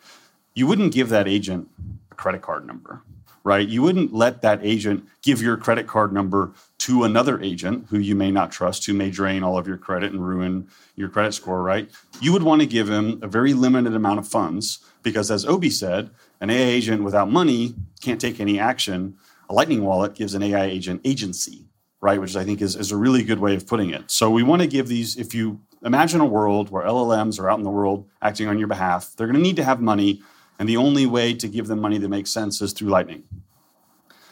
You 0.53 0.67
wouldn't 0.67 0.93
give 0.93 1.09
that 1.09 1.27
agent 1.27 1.69
a 2.11 2.15
credit 2.15 2.41
card 2.41 2.65
number 2.65 3.01
right? 3.45 3.69
You 3.69 3.83
wouldn't 3.83 4.11
let 4.11 4.41
that 4.41 4.59
agent 4.63 5.07
give 5.21 5.39
your 5.39 5.55
credit 5.55 5.85
card 5.85 6.11
number 6.11 6.51
to 6.79 7.03
another 7.03 7.39
agent 7.41 7.85
who 7.89 7.99
you 7.99 8.15
may 8.15 8.31
not 8.31 8.51
trust, 8.51 8.85
who 8.85 8.93
may 8.93 9.11
drain 9.11 9.43
all 9.43 9.55
of 9.55 9.67
your 9.67 9.77
credit 9.77 10.11
and 10.11 10.27
ruin 10.27 10.67
your 10.95 11.09
credit 11.09 11.31
score, 11.33 11.61
right? 11.61 11.89
You 12.19 12.33
would 12.33 12.41
want 12.41 12.61
to 12.61 12.67
give 12.67 12.89
him 12.89 13.19
a 13.21 13.27
very 13.27 13.53
limited 13.53 13.93
amount 13.93 14.17
of 14.17 14.27
funds 14.27 14.79
because, 15.03 15.29
as 15.29 15.45
Obi 15.45 15.69
said, 15.69 16.09
an 16.41 16.49
AI 16.49 16.69
agent 16.69 17.03
without 17.03 17.31
money 17.31 17.75
can't 18.01 18.19
take 18.19 18.39
any 18.39 18.59
action. 18.59 19.15
A 19.47 19.53
Lightning 19.53 19.83
wallet 19.83 20.15
gives 20.15 20.33
an 20.33 20.41
AI 20.41 20.65
agent 20.65 21.01
agency, 21.05 21.64
right? 22.05 22.21
Which 22.21 22.35
I 22.35 22.43
think 22.43 22.61
is, 22.61 22.75
is 22.75 22.91
a 22.91 22.97
really 22.97 23.23
good 23.23 23.39
way 23.39 23.55
of 23.55 23.65
putting 23.65 23.89
it. 23.89 24.11
So 24.11 24.29
we 24.29 24.43
want 24.43 24.61
to 24.61 24.67
give 24.67 24.87
these, 24.87 25.17
if 25.17 25.33
you 25.33 25.59
imagine 25.83 26.21
a 26.21 26.25
world 26.25 26.69
where 26.69 26.85
LLMs 26.85 27.39
are 27.39 27.49
out 27.49 27.57
in 27.57 27.63
the 27.63 27.71
world 27.71 28.07
acting 28.21 28.47
on 28.47 28.59
your 28.59 28.67
behalf, 28.67 29.13
they're 29.17 29.25
going 29.25 29.35
to 29.35 29.41
need 29.41 29.55
to 29.55 29.63
have 29.63 29.81
money 29.81 30.21
and 30.59 30.69
the 30.69 30.77
only 30.77 31.07
way 31.07 31.33
to 31.33 31.47
give 31.47 31.65
them 31.67 31.81
money 31.81 31.97
that 31.97 32.09
makes 32.09 32.29
sense 32.29 32.61
is 32.61 32.73
through 32.73 32.89
Lightning. 32.89 33.23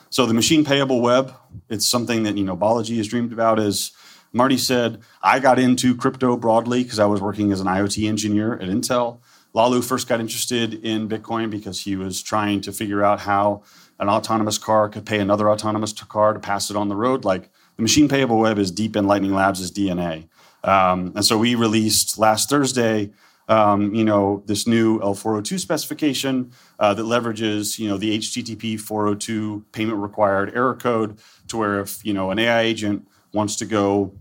So 0.10 0.28
the 0.28 0.34
machine 0.36 0.64
payable 0.64 1.02
web, 1.02 1.34
it's 1.70 1.88
something 1.88 2.22
that 2.24 2.38
you 2.38 2.46
know 2.46 2.56
Balaji 2.56 2.98
has 2.98 3.08
dreamed 3.08 3.34
about. 3.34 3.60
As 3.60 3.92
Marty 4.32 4.58
said, 4.58 5.02
I 5.24 5.40
got 5.40 5.58
into 5.58 5.96
crypto 5.96 6.38
broadly 6.38 6.84
because 6.84 7.00
I 7.00 7.06
was 7.06 7.20
working 7.20 7.52
as 7.52 7.60
an 7.60 7.68
IoT 7.68 8.08
engineer 8.08 8.54
at 8.54 8.70
Intel. 8.70 9.20
Laolu 9.56 9.84
first 9.84 10.08
got 10.08 10.20
interested 10.20 10.74
in 10.74 11.10
Bitcoin 11.10 11.50
because 11.50 11.82
he 11.82 11.96
was 11.96 12.22
trying 12.22 12.62
to 12.62 12.72
figure 12.72 13.04
out 13.04 13.22
how 13.22 13.64
an 14.00 14.10
autonomous 14.10 14.58
car 14.58 14.90
could 14.90 15.06
pay 15.06 15.20
another 15.20 15.50
autonomous 15.50 15.94
car 15.94 16.34
to 16.34 16.40
pass 16.40 16.70
it 16.70 16.76
on 16.76 16.90
the 16.90 16.96
road. 16.96 17.24
Like 17.26 17.50
the 17.76 17.82
machine 17.82 18.08
payable 18.08 18.40
web 18.40 18.58
is 18.58 18.72
deep 18.72 18.96
in 18.96 19.08
Lightning 19.08 19.34
Labs' 19.34 19.72
DNA. 19.72 20.28
Um, 20.64 21.12
and 21.16 21.26
so 21.26 21.38
we 21.38 21.56
released 21.56 22.18
last 22.18 22.50
Thursday, 22.50 23.12
um, 23.50 23.94
you 23.94 24.06
know, 24.06 24.44
this 24.46 24.68
new 24.68 25.00
L402 25.00 25.60
specification 25.60 26.52
uh, 26.80 26.94
that 26.94 27.04
leverages, 27.04 27.78
you 27.78 27.90
know, 27.90 27.98
the 27.98 28.18
HTTP 28.18 28.80
402 28.80 29.66
payment 29.72 30.00
required 30.00 30.56
error 30.56 30.76
code 30.76 31.20
to 31.48 31.58
where 31.58 31.82
if, 31.82 32.06
you 32.06 32.14
know, 32.14 32.32
an 32.32 32.40
AI 32.40 32.62
agent 32.62 33.08
wants 33.34 33.56
to 33.58 33.66
go, 33.66 34.14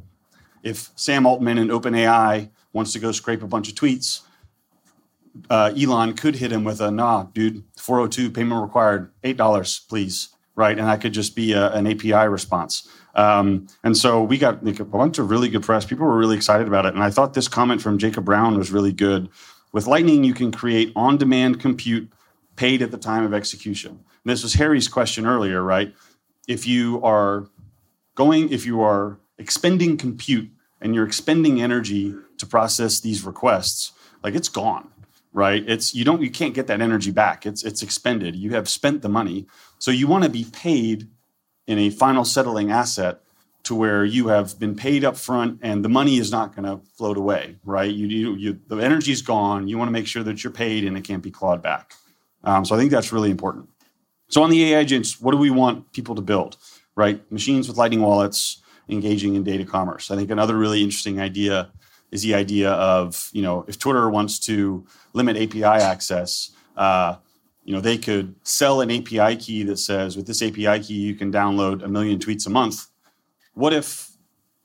if 0.63 0.91
Sam 0.97 1.27
Altman 1.27 1.59
in 1.59 1.69
OpenAI 1.69 2.51
wants 2.73 2.93
to 2.93 2.99
go 2.99 3.13
scrape 3.13 3.43
a 3.43 3.47
bunch 3.47 3.69
of 3.69 3.75
tweets, 3.75 4.23
uh, 5.49 5.73
Elon 5.79 6.15
could 6.15 6.37
hit 6.37 6.53
him 6.53 6.65
with 6.65 6.81
a 6.81 6.91
nah, 6.91 7.25
dude, 7.25 7.65
402 7.79 8.31
payment 8.31 8.61
required, 8.61 9.13
$8, 9.23 9.89
please. 9.89 10.32
Right. 10.55 10.79
And 10.79 10.87
that 10.87 11.01
could 11.01 11.15
just 11.15 11.35
be 11.35 11.53
a, 11.53 11.73
an 11.73 11.87
API 11.87 12.29
response. 12.29 12.87
Um, 13.15 13.69
and 13.83 13.97
so 13.97 14.23
we 14.23 14.37
got 14.37 14.65
like, 14.65 14.81
a 14.81 14.85
bunch 14.85 15.19
of 15.19 15.31
really 15.31 15.49
good 15.49 15.63
press. 15.63 15.85
People 15.85 16.07
were 16.07 16.17
really 16.17 16.37
excited 16.37 16.67
about 16.67 16.87
it. 16.87 16.95
And 16.95 17.03
I 17.03 17.11
thought 17.11 17.35
this 17.35 17.49
comment 17.49 17.81
from 17.81 17.99
Jacob 17.99 18.25
Brown 18.25 18.59
was 18.59 18.71
really 18.71 18.93
good. 18.93 19.29
With 19.73 19.87
Lightning, 19.87 20.25
you 20.25 20.35
can 20.35 20.53
create 20.53 20.93
on 20.95 21.17
demand 21.17 21.61
compute 21.61 22.13
paid 22.57 22.83
at 22.83 22.91
the 22.91 22.99
time 22.99 23.25
of 23.25 23.33
execution. 23.33 23.93
And 23.93 24.31
this 24.31 24.43
was 24.43 24.55
Harry's 24.55 24.89
question 24.89 25.27
earlier, 25.27 25.63
right? 25.63 25.95
If 26.47 26.67
you 26.67 27.03
are 27.03 27.49
going, 28.15 28.53
if 28.53 28.67
you 28.67 28.83
are 28.83 29.19
expending 29.39 29.97
compute 29.97 30.51
and 30.81 30.95
you're 30.95 31.07
expending 31.07 31.63
energy 31.63 32.15
to 32.39 32.47
process 32.47 33.01
these 33.01 33.25
requests, 33.25 33.93
like 34.23 34.35
it's 34.35 34.49
gone 34.49 34.92
right? 35.33 35.65
It's 35.67 35.95
you 35.95 36.05
don't 36.05 36.23
you 36.23 36.31
can't 36.31 36.55
get 36.55 36.67
that 36.67 36.81
energy 36.81 37.11
back. 37.11 37.47
It's 37.47 37.65
it's 37.65 37.83
expended. 37.83 38.37
You 38.37 38.55
have 38.55 38.69
spent 38.69 39.03
the 39.03 39.09
money. 39.09 39.47
So 39.79 39.91
you 39.91 40.07
want 40.07 40.25
to 40.25 40.31
be 40.31 40.45
paid 40.45 41.09
in 41.67 41.79
a 41.79 41.91
final 41.91 42.25
settling 42.25 42.71
asset 42.71 43.21
to 43.65 43.75
where 43.75 44.05
you 44.05 44.29
have 44.29 44.59
been 44.59 44.75
paid 44.75 45.05
up 45.05 45.17
front 45.17 45.61
and 45.62 45.85
the 45.85 45.89
money 45.89 46.19
is 46.19 46.33
not 46.33 46.57
going 46.57 46.65
to 46.65 46.85
float 46.97 47.17
away 47.17 47.57
right? 47.65 47.93
You, 47.93 48.07
you, 48.09 48.35
you 48.35 48.61
the 48.67 48.77
energy's 48.79 49.23
gone. 49.23 49.69
You 49.69 49.79
want 49.79 49.89
to 49.89 49.93
make 49.93 50.07
sure 50.07 50.25
that 50.25 50.43
you're 50.43 50.53
paid 50.53 50.85
and 50.85 50.97
it 50.97 51.05
can't 51.05 51.23
be 51.23 51.31
clawed 51.31 51.62
back. 51.62 51.95
Um, 52.45 52.65
so 52.65 52.75
i 52.75 52.79
think 52.79 52.91
that's 52.91 53.12
really 53.12 53.31
important. 53.31 53.69
So 54.29 54.43
on 54.43 54.51
the 54.51 54.73
ai 54.73 54.81
agents 54.81 55.21
what 55.21 55.31
do 55.33 55.39
we 55.39 55.51
want 55.51 55.93
people 55.93 56.17
to 56.17 56.23
build 56.23 56.57
right? 56.97 57.31
Machines 57.31 57.69
with 57.69 57.77
lightning 57.77 58.03
wallets 58.03 58.62
engaging 58.89 59.35
in 59.35 59.45
data 59.45 59.65
commerce. 59.65 60.11
I 60.11 60.17
think 60.17 60.31
another 60.31 60.57
really 60.57 60.83
interesting 60.83 61.21
idea 61.21 61.71
is 62.12 62.23
the 62.23 62.35
idea 62.35 62.71
of 62.71 63.31
you 63.33 63.42
know 63.42 63.64
if 63.66 63.78
Twitter 63.78 64.09
wants 64.09 64.38
to 64.40 64.87
limit 65.14 65.37
API 65.37 65.64
access, 65.64 66.52
uh, 66.76 67.16
you 67.64 67.75
know 67.75 67.81
they 67.81 67.99
could 67.99 68.37
sell 68.45 68.81
an 68.83 68.90
API 68.90 69.37
key 69.37 69.64
that 69.64 69.78
says 69.78 70.16
with 70.16 70.26
this 70.26 70.42
API 70.42 70.78
key 70.81 70.95
you 70.95 71.16
can 71.16 71.33
download 71.33 71.83
a 71.83 71.88
million 71.88 72.21
tweets 72.21 72.47
a 72.47 72.50
month. 72.50 72.87
What 73.54 73.73
if 73.73 74.11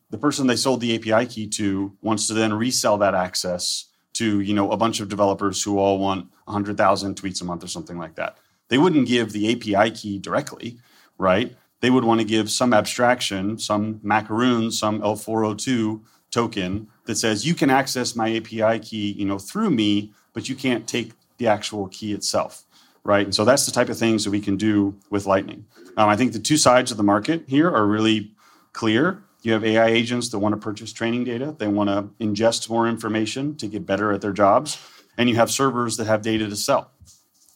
the 0.09 0.17
person 0.17 0.47
they 0.47 0.55
sold 0.55 0.81
the 0.81 0.95
API 0.95 1.25
key 1.25 1.47
to 1.47 1.97
wants 2.01 2.27
to 2.27 2.33
then 2.33 2.53
resell 2.53 2.97
that 2.99 3.15
access 3.15 3.85
to 4.13 4.41
you 4.41 4.53
know 4.53 4.71
a 4.71 4.77
bunch 4.77 4.99
of 4.99 5.09
developers 5.09 5.63
who 5.63 5.79
all 5.79 5.97
want 5.97 6.27
100,000 6.45 7.15
tweets 7.15 7.41
a 7.41 7.45
month 7.45 7.63
or 7.63 7.67
something 7.67 7.97
like 7.97 8.15
that? 8.15 8.37
They 8.69 8.77
wouldn't 8.77 9.07
give 9.07 9.31
the 9.31 9.53
API 9.53 9.91
key 9.91 10.19
directly, 10.19 10.77
right? 11.17 11.55
They 11.79 11.89
would 11.89 12.03
want 12.03 12.19
to 12.19 12.25
give 12.25 12.49
some 12.49 12.73
abstraction, 12.73 13.57
some 13.59 13.99
macaroon, 14.03 14.71
some 14.71 14.99
L402 15.01 16.01
token 16.31 16.87
that 17.07 17.15
says 17.15 17.45
you 17.45 17.55
can 17.55 17.69
access 17.69 18.15
my 18.15 18.35
API 18.35 18.79
key, 18.79 19.13
you 19.13 19.25
know, 19.25 19.39
through 19.39 19.71
me, 19.71 20.13
but 20.33 20.47
you 20.47 20.55
can't 20.55 20.87
take 20.87 21.13
the 21.37 21.47
actual 21.47 21.87
key 21.87 22.13
itself, 22.13 22.63
right? 23.03 23.25
And 23.25 23.33
so 23.33 23.43
that's 23.43 23.65
the 23.65 23.71
type 23.71 23.89
of 23.89 23.97
things 23.97 24.23
that 24.23 24.31
we 24.31 24.39
can 24.39 24.57
do 24.57 24.95
with 25.09 25.25
Lightning. 25.25 25.65
Um, 25.95 26.09
I 26.09 26.15
think 26.15 26.33
the 26.33 26.39
two 26.39 26.57
sides 26.57 26.91
of 26.91 26.97
the 26.97 27.03
market 27.03 27.43
here 27.47 27.69
are 27.69 27.87
really 27.87 28.31
clear. 28.73 29.23
You 29.41 29.53
have 29.53 29.63
AI 29.63 29.87
agents 29.87 30.29
that 30.29 30.39
want 30.39 30.53
to 30.53 30.57
purchase 30.57 30.91
training 30.91 31.23
data, 31.23 31.55
they 31.57 31.67
want 31.67 31.89
to 31.89 32.09
ingest 32.23 32.69
more 32.69 32.87
information 32.87 33.55
to 33.55 33.67
get 33.67 33.85
better 33.85 34.11
at 34.11 34.21
their 34.21 34.33
jobs, 34.33 34.77
and 35.17 35.29
you 35.29 35.35
have 35.35 35.49
servers 35.49 35.97
that 35.97 36.07
have 36.07 36.21
data 36.21 36.47
to 36.49 36.55
sell, 36.55 36.91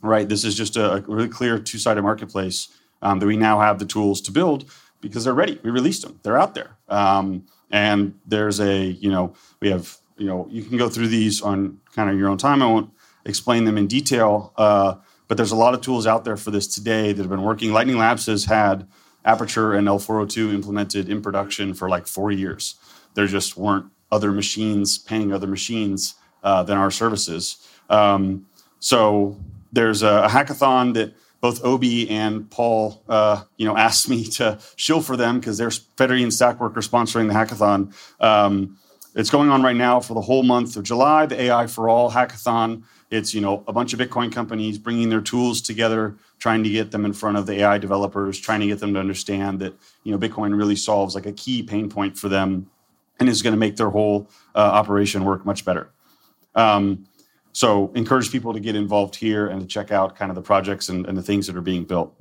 right? 0.01 0.27
This 0.27 0.43
is 0.43 0.55
just 0.55 0.77
a, 0.77 1.03
really 1.07 1.27
clear 1.27 1.59
two 1.59 1.77
sided 1.77 2.01
marketplace 2.01 2.69
um, 3.01 3.19
that 3.19 3.25
we 3.25 3.35
now 3.35 3.59
have 3.59 3.77
the 3.79 3.85
tools 3.85 4.21
to 4.21 4.31
build 4.31 4.65
because 5.01 5.25
they're 5.25 5.33
ready. 5.33 5.59
We 5.63 5.71
released 5.71 6.03
them, 6.03 6.19
they're 6.23 6.39
out 6.39 6.55
there. 6.55 6.77
Um, 6.87 7.45
and 7.71 8.19
there's 8.25 8.59
a, 8.59 8.85
you 8.85 9.09
know, 9.09 9.33
we 9.59 9.69
have, 9.69 9.97
you 10.17 10.27
know, 10.27 10.47
you 10.49 10.63
can 10.63 10.77
go 10.77 10.89
through 10.89 11.07
these 11.07 11.41
on 11.41 11.79
kind 11.95 12.09
of 12.09 12.17
your 12.17 12.29
own 12.29 12.37
time. 12.37 12.61
I 12.61 12.67
won't 12.67 12.91
explain 13.25 13.65
them 13.65 13.77
in 13.77 13.87
detail, 13.87 14.53
uh, 14.57 14.95
but 15.27 15.37
there's 15.37 15.51
a 15.51 15.55
lot 15.55 15.73
of 15.73 15.81
tools 15.81 16.05
out 16.05 16.25
there 16.25 16.37
for 16.37 16.51
this 16.51 16.67
today 16.67 17.13
that 17.13 17.21
have 17.21 17.29
been 17.29 17.43
working. 17.43 17.71
Lightning 17.71 17.97
Labs 17.97 18.25
has 18.25 18.45
had 18.45 18.87
Aperture 19.23 19.73
and 19.73 19.87
L402 19.87 20.53
implemented 20.53 21.09
in 21.09 21.21
production 21.21 21.73
for 21.73 21.87
like 21.87 22.07
four 22.07 22.31
years. 22.31 22.75
There 23.13 23.27
just 23.27 23.55
weren't 23.55 23.85
other 24.11 24.31
machines 24.31 24.97
paying 24.97 25.31
other 25.31 25.47
machines 25.47 26.15
uh, 26.43 26.63
than 26.63 26.77
our 26.77 26.91
services. 26.91 27.65
Um, 27.89 28.47
so 28.79 29.37
there's 29.71 30.01
a, 30.01 30.23
a 30.23 30.27
hackathon 30.27 30.93
that 30.95 31.13
both 31.41 31.63
Obi 31.65 32.09
and 32.09 32.49
Paul, 32.49 33.03
uh, 33.09 33.43
you 33.57 33.65
know, 33.65 33.75
asked 33.75 34.07
me 34.07 34.23
to 34.25 34.59
shill 34.75 35.01
for 35.01 35.17
them 35.17 35.39
because 35.39 35.57
they're 35.57 35.69
Fedi 35.69 36.21
and 36.23 36.31
Stakwork 36.31 36.77
are 36.77 36.81
sponsoring 36.81 37.27
the 37.27 37.33
hackathon. 37.33 37.93
Um, 38.23 38.77
it's 39.15 39.29
going 39.29 39.49
on 39.49 39.61
right 39.61 39.75
now 39.75 39.99
for 39.99 40.13
the 40.13 40.21
whole 40.21 40.43
month 40.43 40.77
of 40.77 40.83
July. 40.83 41.25
The 41.25 41.41
AI 41.41 41.67
for 41.67 41.89
All 41.89 42.11
hackathon. 42.11 42.83
It's 43.09 43.33
you 43.33 43.41
know 43.41 43.63
a 43.67 43.73
bunch 43.73 43.91
of 43.91 43.99
Bitcoin 43.99 44.31
companies 44.31 44.77
bringing 44.77 45.09
their 45.09 45.19
tools 45.19 45.61
together, 45.61 46.15
trying 46.39 46.63
to 46.63 46.69
get 46.69 46.91
them 46.91 47.03
in 47.03 47.11
front 47.11 47.37
of 47.37 47.45
the 47.45 47.61
AI 47.61 47.77
developers, 47.77 48.39
trying 48.39 48.61
to 48.61 48.67
get 48.67 48.79
them 48.79 48.93
to 48.93 48.99
understand 48.99 49.59
that 49.59 49.73
you 50.03 50.11
know 50.11 50.17
Bitcoin 50.17 50.57
really 50.57 50.77
solves 50.77 51.15
like 51.15 51.25
a 51.25 51.33
key 51.33 51.61
pain 51.63 51.89
point 51.89 52.17
for 52.17 52.29
them, 52.29 52.69
and 53.19 53.27
is 53.27 53.41
going 53.41 53.53
to 53.53 53.59
make 53.59 53.75
their 53.75 53.89
whole 53.89 54.29
uh, 54.55 54.59
operation 54.59 55.25
work 55.25 55.45
much 55.45 55.65
better. 55.65 55.91
Um, 56.55 57.07
so 57.53 57.91
encourage 57.95 58.31
people 58.31 58.53
to 58.53 58.59
get 58.59 58.75
involved 58.75 59.15
here 59.15 59.47
and 59.47 59.61
to 59.61 59.67
check 59.67 59.91
out 59.91 60.15
kind 60.15 60.31
of 60.31 60.35
the 60.35 60.41
projects 60.41 60.89
and, 60.89 61.05
and 61.05 61.17
the 61.17 61.21
things 61.21 61.47
that 61.47 61.55
are 61.55 61.61
being 61.61 61.83
built. 61.83 62.15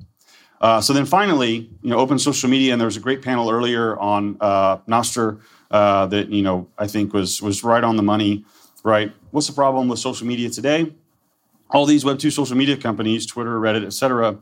Uh, 0.61 0.79
so 0.79 0.93
then 0.93 1.05
finally, 1.05 1.69
you 1.81 1.89
know, 1.89 1.97
open 1.97 2.19
social 2.19 2.49
media, 2.49 2.71
and 2.71 2.79
there 2.79 2.85
was 2.85 2.97
a 2.97 2.99
great 2.99 3.21
panel 3.23 3.49
earlier 3.49 3.97
on 3.99 4.37
uh, 4.39 4.77
Nostr 4.87 5.41
uh, 5.71 6.05
that 6.07 6.29
you 6.29 6.43
know 6.43 6.67
I 6.77 6.87
think 6.87 7.13
was 7.13 7.41
was 7.41 7.63
right 7.63 7.83
on 7.83 7.95
the 7.95 8.03
money. 8.03 8.45
Right, 8.83 9.11
what's 9.31 9.47
the 9.47 9.53
problem 9.53 9.87
with 9.87 9.99
social 9.99 10.27
media 10.27 10.49
today? 10.49 10.93
All 11.71 11.85
these 11.85 12.05
Web 12.05 12.19
two 12.19 12.29
social 12.29 12.55
media 12.55 12.77
companies, 12.77 13.25
Twitter, 13.25 13.59
Reddit, 13.59 13.85
et 13.85 13.93
cetera, 13.93 14.37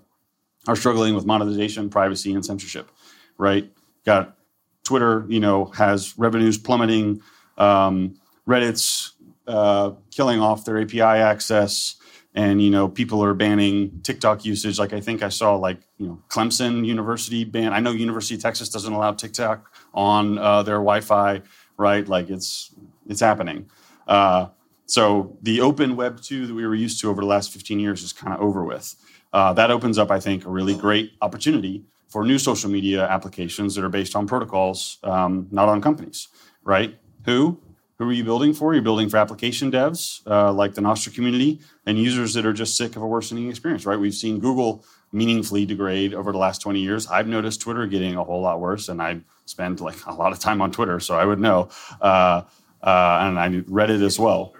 are 0.68 0.76
struggling 0.76 1.16
with 1.16 1.26
monetization, 1.26 1.90
privacy, 1.90 2.34
and 2.34 2.46
censorship. 2.46 2.92
Right, 3.38 3.72
got 4.06 4.36
Twitter, 4.84 5.26
you 5.30 5.40
know, 5.40 5.66
has 5.66 6.18
revenues 6.18 6.58
plummeting. 6.58 7.22
Um, 7.58 8.20
Reddit's 8.48 9.09
uh, 9.50 9.94
killing 10.12 10.40
off 10.40 10.64
their 10.64 10.80
API 10.80 11.02
access, 11.02 11.96
and 12.36 12.62
you 12.62 12.70
know 12.70 12.88
people 12.88 13.24
are 13.24 13.34
banning 13.34 14.00
TikTok 14.04 14.46
usage. 14.46 14.78
Like 14.78 14.94
I 14.94 15.02
think 15.02 15.24
I 15.24 15.30
saw 15.30 15.56
like 15.56 15.80
you 15.98 16.08
know 16.08 16.22
Clemson 16.30 16.86
University 16.86 17.44
ban. 17.44 17.74
I 17.74 17.80
know 17.80 17.92
University 17.92 18.36
of 18.36 18.42
Texas 18.42 18.70
doesn't 18.70 18.94
allow 18.94 19.12
TikTok 19.14 19.74
on 19.94 20.38
uh, 20.38 20.64
their 20.64 20.76
Wi-Fi, 20.76 21.42
right? 21.78 22.08
Like 22.08 22.30
it's 22.30 22.74
it's 23.08 23.20
happening. 23.20 23.70
Uh, 24.08 24.50
so 24.86 25.38
the 25.42 25.62
open 25.62 25.96
Web 25.96 26.22
two 26.22 26.46
that 26.48 26.54
we 26.54 26.66
were 26.66 26.76
used 26.76 27.02
to 27.02 27.10
over 27.10 27.22
the 27.22 27.28
last 27.28 27.52
15 27.52 27.80
years 27.80 28.04
is 28.04 28.14
kind 28.14 28.34
of 28.34 28.40
over 28.40 28.64
with. 28.64 28.96
Uh, 29.32 29.54
that 29.54 29.70
opens 29.70 29.98
up, 29.98 30.10
I 30.10 30.20
think, 30.20 30.46
a 30.46 30.50
really 30.50 30.76
great 30.76 31.14
opportunity 31.22 31.86
for 32.08 32.26
new 32.26 32.40
social 32.40 32.70
media 32.70 33.08
applications 33.08 33.76
that 33.76 33.84
are 33.84 33.90
based 33.90 34.16
on 34.16 34.26
protocols, 34.26 34.98
um, 35.04 35.48
not 35.52 35.70
on 35.70 35.80
companies, 35.82 36.28
right? 36.64 36.98
Who 37.26 37.60
who 38.00 38.10
are 38.10 38.14
you 38.14 38.24
building 38.24 38.54
for? 38.54 38.74
You're 38.74 38.82
building 38.82 39.10
for 39.10 39.18
application 39.18 39.70
devs 39.70 40.26
uh, 40.26 40.54
like 40.54 40.74
the 40.74 40.82
Nostr 40.82 41.14
community 41.14 41.60
and 41.86 42.00
users 42.00 42.34
that 42.34 42.46
are 42.46 42.54
just 42.54 42.78
sick 42.78 42.96
of 42.96 43.02
a 43.02 43.08
worsening 43.08 43.50
experience, 43.50 43.86
right? 43.86 44.00
We've 44.00 44.14
seen 44.14 44.40
Google 44.40 44.86
meaningfully 45.12 45.66
degrade 45.66 46.14
over 46.14 46.32
the 46.32 46.38
last 46.38 46.62
20 46.62 46.80
years. 46.80 47.08
I've 47.08 47.28
noticed 47.28 47.60
Twitter 47.60 47.86
getting 47.88 48.16
a 48.16 48.24
whole 48.24 48.42
lot 48.42 48.62
worse, 48.62 48.88
and 48.88 49.02
I 49.02 49.20
spend 49.46 49.82
like 49.82 49.98
a 50.06 50.14
lot 50.14 50.32
of 50.32 50.40
time 50.40 50.62
on 50.62 50.72
Twitter, 50.72 51.02
so 51.02 51.16
I 51.20 51.26
would 51.26 51.40
know. 51.40 51.70
Uh, 52.00 52.44
uh, 52.82 53.18
and 53.22 53.38
I 53.38 53.50
Reddit 53.70 54.02
as 54.02 54.18
well. 54.18 54.54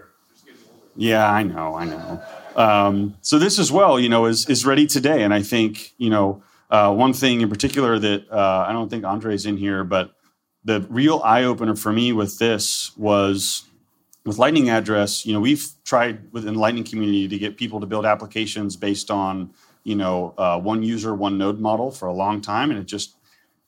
Yeah, 0.98 1.32
I 1.32 1.44
know, 1.44 1.76
I 1.76 1.86
know. 1.86 2.22
Um, 2.58 3.16
so 3.22 3.40
this 3.40 3.58
as 3.58 3.72
well, 3.72 3.98
you 3.98 4.10
know, 4.10 4.26
is 4.26 4.50
is 4.50 4.66
ready 4.66 4.86
today, 4.86 5.24
and 5.24 5.34
I 5.34 5.44
think 5.44 5.94
you 5.98 6.10
know 6.10 6.44
uh, 6.70 6.94
one 6.94 7.14
thing 7.14 7.40
in 7.40 7.50
particular 7.50 7.98
that 8.00 8.30
uh, 8.30 8.66
I 8.68 8.74
don't 8.74 8.90
think 8.90 9.06
Andre's 9.06 9.46
in 9.46 9.56
here, 9.56 9.86
but 9.86 10.12
the 10.64 10.86
real 10.90 11.22
eye 11.24 11.44
opener 11.44 11.76
for 11.76 11.92
me 11.92 12.12
with 12.12 12.38
this 12.38 12.96
was 12.98 13.66
with 14.26 14.38
Lightning 14.38 14.70
Address. 14.70 15.26
You 15.26 15.34
know, 15.34 15.40
we've 15.40 15.68
tried 15.86 16.32
within 16.32 16.56
the 16.56 16.60
Lightning 16.60 16.84
community 16.84 17.28
to 17.28 17.38
get 17.38 17.58
people 17.58 17.80
to 17.80 17.86
build 17.86 18.06
applications 18.06 18.76
based 18.76 19.10
on 19.10 19.52
you 19.84 19.96
know 19.96 20.34
uh, 20.38 20.60
one 20.60 20.84
user, 20.84 21.16
one 21.16 21.38
node 21.38 21.60
model 21.60 21.92
for 21.92 22.08
a 22.08 22.14
long 22.14 22.42
time, 22.42 22.70
and 22.72 22.80
it 22.80 22.86
just 22.86 23.16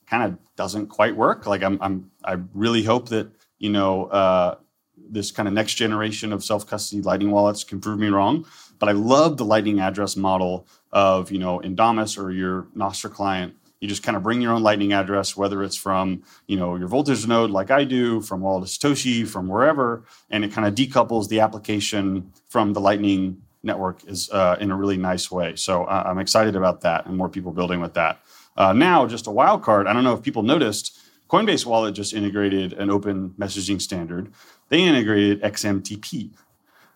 kind 0.05 0.23
of 0.23 0.37
doesn't 0.55 0.87
quite 0.87 1.15
work. 1.15 1.45
Like 1.45 1.63
I'm, 1.63 1.77
I'm 1.81 2.11
I 2.23 2.37
really 2.53 2.83
hope 2.83 3.09
that 3.09 3.31
you 3.57 3.69
know 3.69 4.05
uh, 4.07 4.55
this 4.97 5.31
kind 5.31 5.47
of 5.47 5.53
next 5.53 5.75
generation 5.75 6.33
of 6.33 6.43
self 6.43 6.67
custody 6.67 7.01
Lightning 7.01 7.31
wallets 7.31 7.63
can 7.63 7.79
prove 7.79 7.99
me 7.99 8.09
wrong. 8.09 8.45
But 8.79 8.89
I 8.89 8.93
love 8.93 9.37
the 9.37 9.45
Lightning 9.45 9.79
address 9.79 10.15
model 10.15 10.67
of 10.91 11.31
you 11.31 11.39
know 11.39 11.59
in 11.59 11.75
Damus 11.75 12.17
or 12.17 12.31
your 12.31 12.67
Nostr 12.75 13.11
client 13.11 13.55
You 13.81 13.87
just 13.87 14.03
kind 14.03 14.15
of 14.15 14.21
bring 14.21 14.41
your 14.41 14.53
own 14.53 14.61
Lightning 14.61 14.93
address, 14.93 15.35
whether 15.35 15.63
it's 15.63 15.75
from 15.75 16.23
you 16.47 16.55
know 16.55 16.75
your 16.75 16.87
Voltage 16.87 17.27
node, 17.27 17.49
like 17.49 17.71
I 17.71 17.83
do, 17.83 18.21
from 18.21 18.41
Wallet 18.41 18.69
Satoshi, 18.69 19.27
from 19.27 19.47
wherever, 19.47 20.03
and 20.29 20.45
it 20.45 20.53
kind 20.53 20.67
of 20.67 20.75
decouples 20.75 21.27
the 21.27 21.39
application 21.39 22.31
from 22.47 22.73
the 22.73 22.79
Lightning 22.79 23.41
network 23.63 24.03
is 24.07 24.29
uh, 24.31 24.55
in 24.59 24.71
a 24.71 24.75
really 24.75 24.97
nice 24.97 25.31
way. 25.31 25.55
So 25.55 25.85
uh, 25.85 26.03
I'm 26.05 26.19
excited 26.19 26.55
about 26.55 26.81
that, 26.81 27.07
and 27.07 27.17
more 27.17 27.27
people 27.27 27.51
building 27.51 27.81
with 27.81 27.95
that. 27.95 28.21
Uh, 28.55 28.73
now, 28.73 29.07
just 29.07 29.27
a 29.27 29.31
wild 29.31 29.63
card. 29.63 29.87
I 29.87 29.93
don't 29.93 30.03
know 30.03 30.13
if 30.13 30.21
people 30.21 30.43
noticed. 30.43 30.99
Coinbase 31.29 31.65
Wallet 31.65 31.95
just 31.95 32.13
integrated 32.13 32.73
an 32.73 32.89
open 32.89 33.33
messaging 33.39 33.81
standard. 33.81 34.31
They 34.69 34.81
integrated 34.81 35.41
XMTP, 35.41 36.29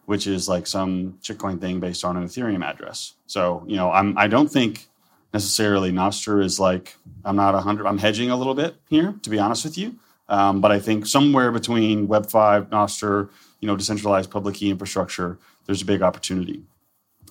which 0.06 0.28
is 0.28 0.50
like 0.50 0.68
some 0.68 1.14
shitcoin 1.22 1.60
thing 1.60 1.80
based 1.80 2.04
on 2.04 2.18
an 2.18 2.26
Ethereum 2.26 2.64
address. 2.64 3.14
So, 3.28 3.64
you 3.66 3.78
know, 3.78 3.92
I'm 3.92 4.18
I 4.18 4.28
don't 4.28 4.52
think 4.52 4.88
necessarily 5.36 5.92
Nostr 5.92 6.42
is 6.42 6.60
like 6.60 6.96
I'm 7.26 7.36
not 7.36 7.62
hundred. 7.62 7.86
I'm 7.88 7.98
hedging 7.98 8.30
a 8.32 8.38
little 8.38 8.56
bit 8.56 8.72
here, 8.90 9.10
to 9.24 9.30
be 9.30 9.38
honest 9.38 9.66
with 9.66 9.78
you. 9.78 9.88
Um, 10.30 10.62
but 10.62 10.72
I 10.72 10.80
think 10.80 11.06
somewhere 11.06 11.52
between 11.52 12.08
Web 12.08 12.26
five, 12.38 12.70
Nostr, 12.70 13.30
you 13.60 13.68
know, 13.68 13.76
decentralized 13.76 14.32
public 14.32 14.56
key 14.56 14.70
infrastructure, 14.70 15.38
there's 15.66 15.82
a 15.82 15.86
big 15.94 16.02
opportunity. 16.02 16.64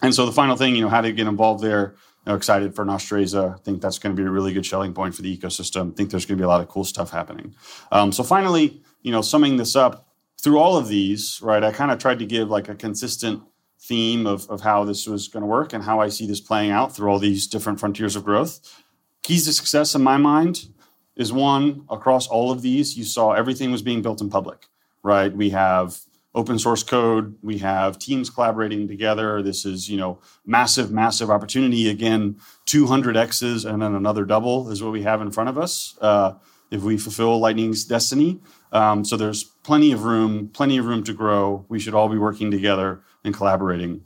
And 0.02 0.14
so 0.14 0.26
the 0.26 0.32
final 0.32 0.56
thing, 0.56 0.76
you 0.76 0.82
know, 0.82 0.90
how 0.90 1.00
to 1.00 1.12
get 1.12 1.26
involved 1.26 1.62
there. 1.64 1.94
You 2.26 2.32
know, 2.32 2.36
excited 2.36 2.74
for 2.74 2.84
Nostrasia. 2.84 3.54
I 3.54 3.58
think 3.64 3.82
that's 3.82 3.98
going 3.98 4.16
to 4.16 4.22
be 4.22 4.26
a 4.26 4.30
really 4.30 4.52
good 4.52 4.66
selling 4.66 4.94
point 4.94 5.14
for 5.14 5.22
the 5.22 5.36
ecosystem. 5.36 5.92
I 5.92 5.94
think 5.94 6.10
there's 6.10 6.26
going 6.26 6.38
to 6.38 6.42
be 6.42 6.48
a 6.50 6.52
lot 6.54 6.62
of 6.62 6.68
cool 6.68 6.84
stuff 6.84 7.10
happening. 7.10 7.54
Um, 7.92 8.12
so 8.12 8.22
finally, 8.22 8.82
you 9.02 9.12
know, 9.12 9.22
summing 9.22 9.58
this 9.58 9.76
up 9.76 10.08
through 10.40 10.58
all 10.58 10.76
of 10.76 10.88
these, 10.88 11.40
right? 11.42 11.62
I 11.62 11.70
kind 11.70 11.90
of 11.90 11.98
tried 11.98 12.18
to 12.20 12.26
give 12.26 12.48
like 12.56 12.68
a 12.70 12.74
consistent 12.74 13.42
theme 13.84 14.26
of, 14.26 14.48
of 14.48 14.62
how 14.62 14.84
this 14.84 15.06
was 15.06 15.28
going 15.28 15.42
to 15.42 15.46
work 15.46 15.72
and 15.72 15.84
how 15.84 16.00
I 16.00 16.08
see 16.08 16.26
this 16.26 16.40
playing 16.40 16.70
out 16.70 16.94
through 16.94 17.10
all 17.10 17.18
these 17.18 17.46
different 17.46 17.78
frontiers 17.78 18.16
of 18.16 18.24
growth. 18.24 18.82
Keys 19.22 19.44
to 19.44 19.52
success 19.52 19.94
in 19.94 20.02
my 20.02 20.16
mind 20.16 20.68
is 21.16 21.32
one 21.32 21.84
across 21.90 22.26
all 22.26 22.50
of 22.50 22.62
these, 22.62 22.96
you 22.96 23.04
saw 23.04 23.32
everything 23.32 23.70
was 23.70 23.82
being 23.82 24.02
built 24.02 24.20
in 24.20 24.30
public, 24.30 24.66
right? 25.02 25.34
We 25.34 25.50
have 25.50 26.00
open 26.34 26.58
source 26.58 26.82
code, 26.82 27.36
we 27.42 27.58
have 27.58 27.98
teams 27.98 28.28
collaborating 28.28 28.88
together. 28.88 29.40
This 29.40 29.64
is, 29.64 29.88
you 29.88 29.96
know, 29.96 30.18
massive, 30.44 30.90
massive 30.90 31.30
opportunity. 31.30 31.88
Again, 31.88 32.36
200 32.66 33.16
X's 33.16 33.64
and 33.64 33.80
then 33.80 33.94
another 33.94 34.24
double 34.24 34.70
is 34.70 34.82
what 34.82 34.92
we 34.92 35.02
have 35.02 35.20
in 35.20 35.30
front 35.30 35.48
of 35.48 35.58
us 35.58 35.96
uh, 36.00 36.32
if 36.70 36.82
we 36.82 36.96
fulfill 36.96 37.38
Lightning's 37.38 37.84
destiny. 37.84 38.40
Um, 38.72 39.04
so 39.04 39.16
there's 39.16 39.44
plenty 39.44 39.92
of 39.92 40.04
room, 40.04 40.48
plenty 40.48 40.76
of 40.76 40.86
room 40.86 41.04
to 41.04 41.12
grow. 41.12 41.64
We 41.68 41.78
should 41.78 41.94
all 41.94 42.08
be 42.08 42.18
working 42.18 42.50
together 42.50 43.02
and 43.24 43.34
collaborating. 43.34 44.04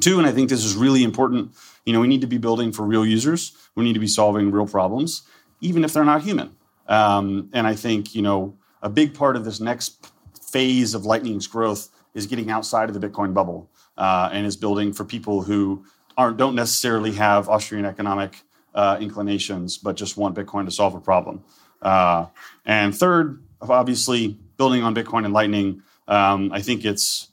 Two, 0.00 0.18
and 0.18 0.26
I 0.26 0.32
think 0.32 0.48
this 0.48 0.64
is 0.64 0.74
really 0.74 1.04
important, 1.04 1.54
you 1.84 1.92
know, 1.92 2.00
we 2.00 2.08
need 2.08 2.22
to 2.22 2.26
be 2.26 2.38
building 2.38 2.72
for 2.72 2.86
real 2.86 3.04
users. 3.04 3.52
We 3.74 3.84
need 3.84 3.92
to 3.92 4.00
be 4.00 4.06
solving 4.06 4.50
real 4.50 4.66
problems, 4.66 5.22
even 5.60 5.84
if 5.84 5.92
they're 5.92 6.04
not 6.04 6.22
human. 6.22 6.56
Um, 6.88 7.50
and 7.52 7.66
I 7.66 7.74
think, 7.74 8.14
you 8.14 8.22
know, 8.22 8.56
a 8.82 8.88
big 8.88 9.14
part 9.14 9.36
of 9.36 9.44
this 9.44 9.60
next 9.60 10.10
phase 10.50 10.94
of 10.94 11.04
Lightning's 11.04 11.46
growth 11.46 11.88
is 12.14 12.26
getting 12.26 12.50
outside 12.50 12.88
of 12.88 12.98
the 12.98 13.06
Bitcoin 13.06 13.32
bubble 13.32 13.70
uh, 13.96 14.28
and 14.32 14.46
is 14.46 14.56
building 14.56 14.92
for 14.92 15.04
people 15.04 15.42
who 15.42 15.84
aren't 16.16 16.36
don't 16.36 16.54
necessarily 16.54 17.12
have 17.12 17.48
Austrian 17.48 17.84
economic 17.84 18.42
uh, 18.74 18.98
inclinations, 19.00 19.78
but 19.78 19.96
just 19.96 20.16
want 20.16 20.34
Bitcoin 20.34 20.64
to 20.64 20.70
solve 20.70 20.94
a 20.94 21.00
problem. 21.00 21.42
Uh, 21.80 22.26
and 22.64 22.96
third, 22.96 23.42
obviously, 23.60 24.38
building 24.56 24.82
on 24.82 24.94
Bitcoin 24.94 25.24
and 25.24 25.34
Lightning, 25.34 25.82
um, 26.08 26.52
I 26.52 26.60
think 26.60 26.84
it's 26.84 27.28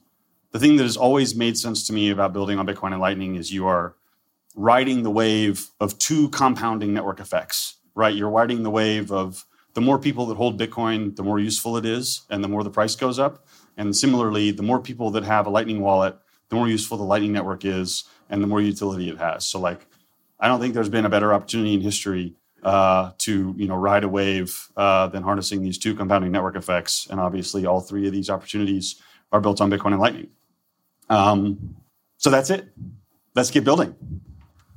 the 0.52 0.60
thing 0.60 0.78
that 0.78 0.84
has 0.84 0.98
always 0.98 1.36
made 1.36 1.58
sense 1.58 1.86
to 1.88 1.94
me 1.94 2.10
about 2.10 2.34
building 2.34 2.58
on 2.58 2.68
Bitcoin 2.68 2.92
and 2.92 3.02
Lightning 3.02 3.36
is 3.36 3.52
you 3.52 3.68
are 3.68 3.96
riding 4.56 5.04
the 5.04 5.12
wave 5.12 5.70
of 5.80 5.98
two 6.00 6.30
compounding 6.30 6.94
network 6.94 7.20
effects, 7.20 7.78
right? 7.96 8.16
You're 8.16 8.30
riding 8.30 8.64
the 8.64 8.70
wave 8.70 9.12
of 9.12 9.46
the 9.74 9.82
more 9.82 10.00
people 10.00 10.26
that 10.28 10.38
hold 10.38 10.60
Bitcoin, 10.60 11.16
the 11.16 11.24
more 11.24 11.40
useful 11.40 11.78
it 11.78 11.86
is, 11.86 12.24
and 12.30 12.44
the 12.44 12.48
more 12.48 12.64
the 12.64 12.72
price 12.72 12.96
goes 12.96 13.20
up. 13.20 13.46
And 13.78 13.96
similarly, 13.96 14.52
the 14.52 14.64
more 14.64 14.80
people 14.80 15.12
that 15.12 15.24
have 15.24 15.46
a 15.46 15.50
Lightning 15.50 15.82
wallet, 15.82 16.18
the 16.50 16.56
more 16.56 16.68
useful 16.68 16.98
the 16.98 17.04
Lightning 17.04 17.32
network 17.32 17.64
is, 17.64 18.04
and 18.30 18.42
the 18.44 18.48
more 18.48 18.60
utility 18.60 19.10
it 19.10 19.18
has. 19.20 19.46
So, 19.46 19.60
like, 19.60 19.86
I 20.40 20.48
don't 20.48 20.60
think 20.60 20.74
there's 20.74 20.90
been 20.90 21.06
a 21.06 21.10
better 21.10 21.34
opportunity 21.34 21.76
in 21.76 21.82
history 21.82 22.36
uh, 22.64 23.12
to 23.20 23.54
you 23.58 23.68
know 23.68 23.76
ride 23.76 24.04
a 24.04 24.10
wave 24.10 24.70
uh, 24.76 25.08
than 25.08 25.24
harnessing 25.24 25.62
these 25.62 25.78
two 25.78 25.96
compounding 25.96 26.32
network 26.32 26.56
effects. 26.56 27.08
And 27.10 27.20
obviously, 27.20 27.66
all 27.66 27.80
three 27.80 28.08
of 28.08 28.14
these 28.14 28.30
opportunities 28.30 29.02
are 29.32 29.40
built 29.40 29.62
on 29.62 29.70
Bitcoin 29.70 29.92
and 29.92 30.00
Lightning. 30.00 30.30
Um, 31.10 31.76
so 32.18 32.30
that's 32.30 32.50
it. 32.50 32.68
Let's 33.36 33.52
get 33.52 33.64
building. 33.64 33.96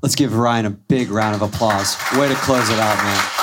Let's 0.03 0.14
give 0.14 0.37
Ryan 0.37 0.66
a 0.66 0.71
big 0.71 1.11
round 1.11 1.35
of 1.35 1.42
applause. 1.42 1.97
Way 2.16 2.29
to 2.29 2.35
close 2.35 2.68
it 2.71 2.79
out, 2.79 2.97
man. 2.97 3.41